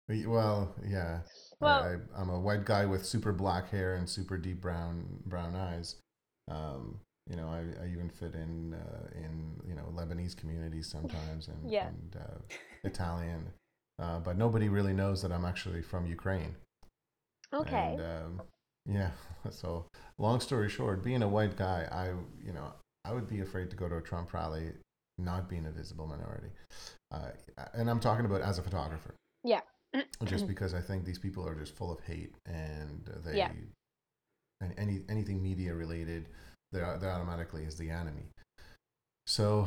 [0.09, 1.21] The, well, yeah.
[1.61, 5.55] Well, I, am a white guy with super black hair and super deep brown brown
[5.55, 5.97] eyes.
[6.51, 7.01] Um,
[7.31, 11.71] you know, I, I even fit in uh, in you know Lebanese communities sometimes and,
[11.71, 11.89] yeah.
[11.89, 12.55] and uh,
[12.85, 13.49] Italian,
[14.01, 16.57] uh, but nobody really knows that I'm actually from Ukraine.
[17.55, 17.97] Okay.
[17.99, 18.43] And, um,
[18.87, 19.11] yeah.
[19.51, 19.87] So,
[20.19, 22.11] long story short, being a white guy, I,
[22.47, 22.73] you know,
[23.05, 24.71] I would be afraid to go to a Trump rally
[25.19, 26.47] not being a visible minority.
[27.11, 27.31] Uh,
[27.75, 29.17] and I'm talking about as a photographer.
[29.43, 29.63] Yeah.
[30.27, 33.51] just because I think these people are just full of hate and they, yeah.
[34.61, 36.27] and any anything media related,
[36.71, 38.31] they're, they're automatically is the enemy.
[39.27, 39.67] So,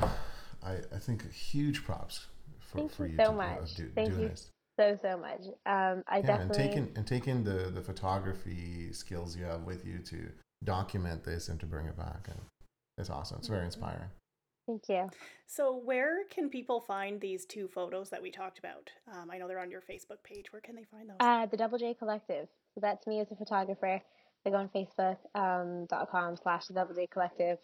[0.64, 2.28] I, I think huge props
[2.62, 3.76] for, Thank for you, so to much.
[3.76, 5.42] do, Thank doing you this so so much.
[5.66, 9.86] Um, I yeah, definitely and taking and taking the the photography skills you have with
[9.86, 10.30] you to
[10.64, 12.40] document this and to bring it back, and
[12.98, 13.38] it's awesome.
[13.40, 14.10] It's very inspiring.
[14.68, 15.10] Thank you.
[15.46, 18.90] So, where can people find these two photos that we talked about?
[19.14, 20.52] Um, I know they're on your Facebook page.
[20.52, 21.18] Where can they find those?
[21.20, 22.48] Uh, the Double J Collective.
[22.74, 24.02] So that's me as a photographer.
[24.44, 27.60] They go on Facebook um, dot com slash the Double J Collective.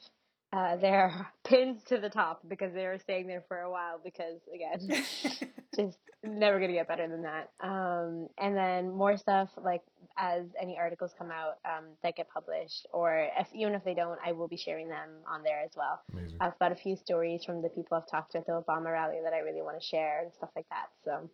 [0.54, 3.99] Uh, there are pins to the top because they were staying there for a while
[4.04, 5.04] because again,
[5.76, 7.52] just never gonna get better than that.
[7.62, 9.82] Um, and then more stuff like
[10.18, 14.20] as any articles come out um, that get published, or if even if they don't,
[14.26, 16.02] I will be sharing them on there as well.
[16.12, 16.38] Amazing.
[16.41, 19.20] I've got a few stories from the people I've talked to at the Obama rally
[19.24, 20.88] that I really want to share and stuff like that.
[21.06, 21.30] So,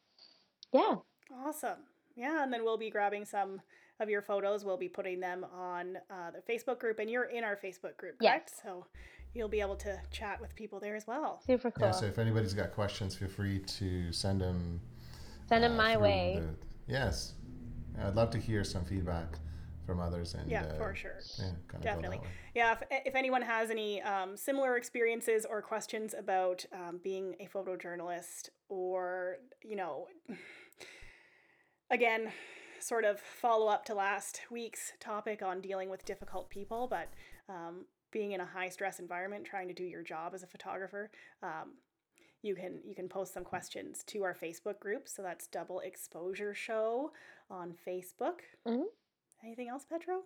[0.73, 0.95] yeah.
[1.43, 1.79] Awesome.
[2.15, 3.61] Yeah, and then we'll be grabbing some
[3.99, 4.63] of your photos.
[4.63, 8.15] We'll be putting them on uh, the Facebook group, and you're in our Facebook group,
[8.21, 8.61] Yes.
[8.63, 8.85] So
[9.33, 11.41] you'll be able to chat with people there as well.
[11.45, 11.87] Super cool.
[11.87, 14.79] Yeah, so if anybody's got questions, feel free to send them.
[15.47, 16.41] Send them uh, my way.
[16.41, 17.33] the- yes,
[18.01, 19.37] I'd love to hear some feedback
[19.85, 21.19] from others and Yeah, uh, for sure.
[21.39, 22.17] Yeah, kind Definitely.
[22.17, 26.99] Of go Yeah, if, if anyone has any um, similar experiences or questions about um,
[27.03, 30.07] being a photojournalist or, you know,
[31.89, 32.31] again,
[32.79, 37.09] sort of follow up to last week's topic on dealing with difficult people, but
[37.49, 41.09] um, being in a high stress environment, trying to do your job as a photographer,
[41.43, 41.73] um,
[42.43, 45.07] you can you can post some questions to our Facebook group.
[45.09, 47.11] So that's Double Exposure Show
[47.49, 48.39] on Facebook.
[48.65, 48.85] Mhm.
[49.43, 50.21] Anything else, Petro?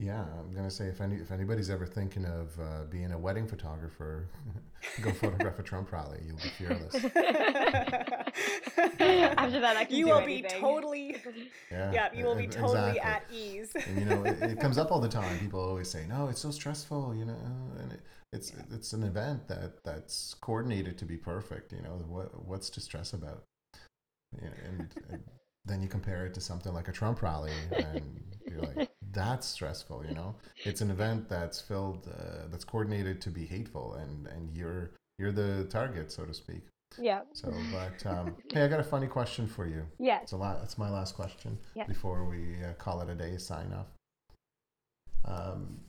[0.00, 3.46] Yeah, I'm gonna say if any if anybody's ever thinking of uh, being a wedding
[3.46, 4.28] photographer,
[5.02, 6.20] go photograph a Trump rally.
[6.26, 6.94] You'll be fearless.
[9.34, 10.42] After that, I can you do will anything.
[10.42, 11.16] be totally
[11.70, 13.00] Yeah, yeah you will be totally exactly.
[13.00, 16.06] at ease and you know it, it comes up all the time people always say
[16.08, 17.36] no it's so stressful you know
[17.80, 18.00] and it,
[18.32, 22.80] it's it's an event that that's coordinated to be perfect you know what what's to
[22.80, 23.44] stress about
[24.42, 25.22] Yeah, and, and
[25.66, 30.04] then you compare it to something like a trump rally and you're like that's stressful
[30.06, 30.34] you know
[30.64, 35.32] it's an event that's filled uh, that's coordinated to be hateful and and you're you're
[35.32, 36.62] the target so to speak
[36.98, 37.22] Yeah.
[37.32, 40.20] so but um hey i got a funny question for you Yeah.
[40.22, 40.60] it's a lot.
[40.64, 41.86] It's my last question Yeah.
[41.86, 43.36] before we uh, call it a day.
[43.38, 43.86] Sign off.
[45.24, 45.80] Um,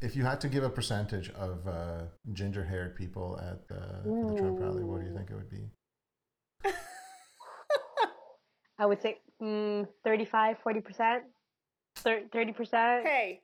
[0.00, 2.02] if you had to give a percentage of uh,
[2.32, 3.82] ginger-haired people at the,
[4.28, 5.68] the Trump rally, what do you think it would be?
[8.80, 11.20] I would say mm, 35, 40%.
[12.04, 13.02] 30%.
[13.02, 13.40] hey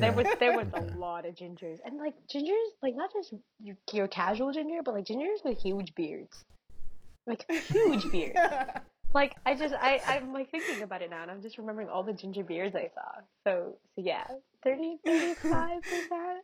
[0.00, 0.92] There was there was Okay.
[0.94, 1.78] a lot of gingers.
[1.84, 5.94] And like gingers, like not just your, your casual ginger, but like gingers with huge
[5.94, 6.44] beards.
[7.26, 8.38] Like huge beards.
[9.14, 12.02] Like I just I I'm like thinking about it now and I'm just remembering all
[12.02, 13.20] the ginger beards I saw.
[13.46, 14.24] So so yeah,
[14.64, 16.42] 30 35 percent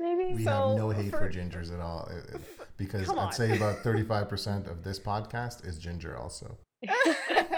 [0.00, 0.34] maybe.
[0.34, 2.38] We So, have no hate for, for- gingers at all, uh, uh,
[2.78, 6.16] because I'd say about thirty-five percent of this podcast is ginger.
[6.16, 6.56] Also,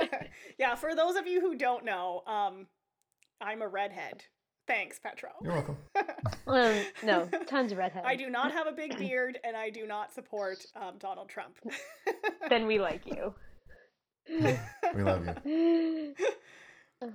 [0.59, 2.67] yeah for those of you who don't know um
[3.41, 4.25] i'm a redhead
[4.67, 5.77] thanks petro you're welcome.
[6.47, 8.05] Um, no, tons of redheads.
[8.09, 11.57] i do not have a big beard and i do not support um, donald trump
[12.49, 13.35] Then we like you.
[14.29, 16.15] We love you.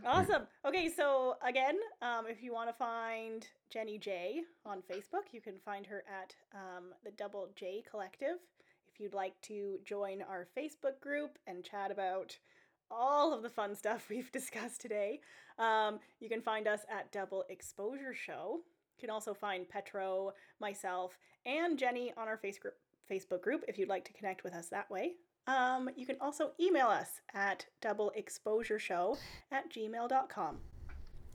[0.06, 5.42] awesome okay so again um, if you want to find jenny j on facebook you
[5.42, 8.38] can find her at um, the double j collective
[8.96, 12.38] if you'd like to join our facebook group and chat about
[12.90, 15.20] all of the fun stuff we've discussed today
[15.60, 18.62] um, you can find us at double exposure show
[18.98, 20.32] you can also find petro
[20.62, 24.90] myself and jenny on our facebook group if you'd like to connect with us that
[24.90, 25.14] way
[25.48, 29.16] um, you can also email us at doubleexposureshow
[29.52, 30.58] at gmail.com.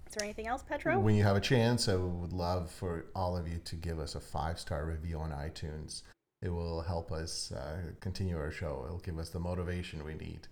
[0.08, 0.98] Is there anything else, Petro?
[0.98, 4.16] When you have a chance, I would love for all of you to give us
[4.16, 6.02] a five-star review on iTunes.
[6.42, 8.82] It will help us uh, continue our show.
[8.86, 10.48] It'll give us the motivation we need.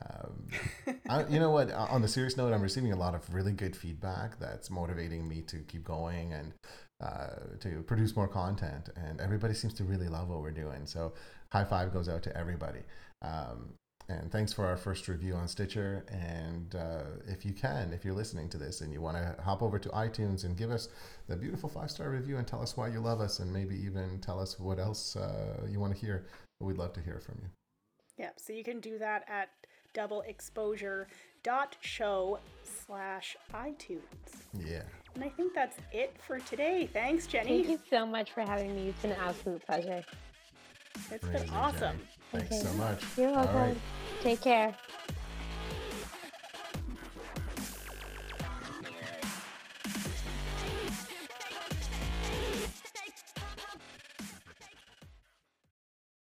[0.00, 0.48] Um,
[1.08, 1.70] I, you know what?
[1.72, 5.42] On the serious note, I'm receiving a lot of really good feedback that's motivating me
[5.42, 6.52] to keep going and
[7.02, 8.88] uh, to produce more content.
[8.96, 10.86] And everybody seems to really love what we're doing.
[10.86, 11.12] So,
[11.50, 12.80] high five goes out to everybody.
[13.20, 13.74] Um,
[14.20, 16.04] and thanks for our first review on Stitcher.
[16.08, 19.62] And uh, if you can, if you're listening to this and you want to hop
[19.62, 20.88] over to iTunes and give us
[21.28, 24.18] the beautiful five star review and tell us why you love us and maybe even
[24.20, 26.26] tell us what else uh, you want to hear,
[26.60, 27.48] we'd love to hear from you.
[28.18, 29.48] Yeah, so you can do that at
[29.94, 32.38] doubleexposure.show
[32.86, 34.00] slash iTunes.
[34.58, 34.82] Yeah.
[35.14, 36.88] And I think that's it for today.
[36.92, 37.64] Thanks, Jenny.
[37.64, 38.88] Thank you so much for having me.
[38.88, 40.02] It's been an absolute pleasure.
[41.10, 41.80] It's Amazing, been awesome.
[41.80, 41.98] Jenny.
[42.32, 42.64] Thanks Okay.
[42.64, 43.02] so much.
[43.16, 43.80] You're All welcome.
[44.22, 44.72] Take care.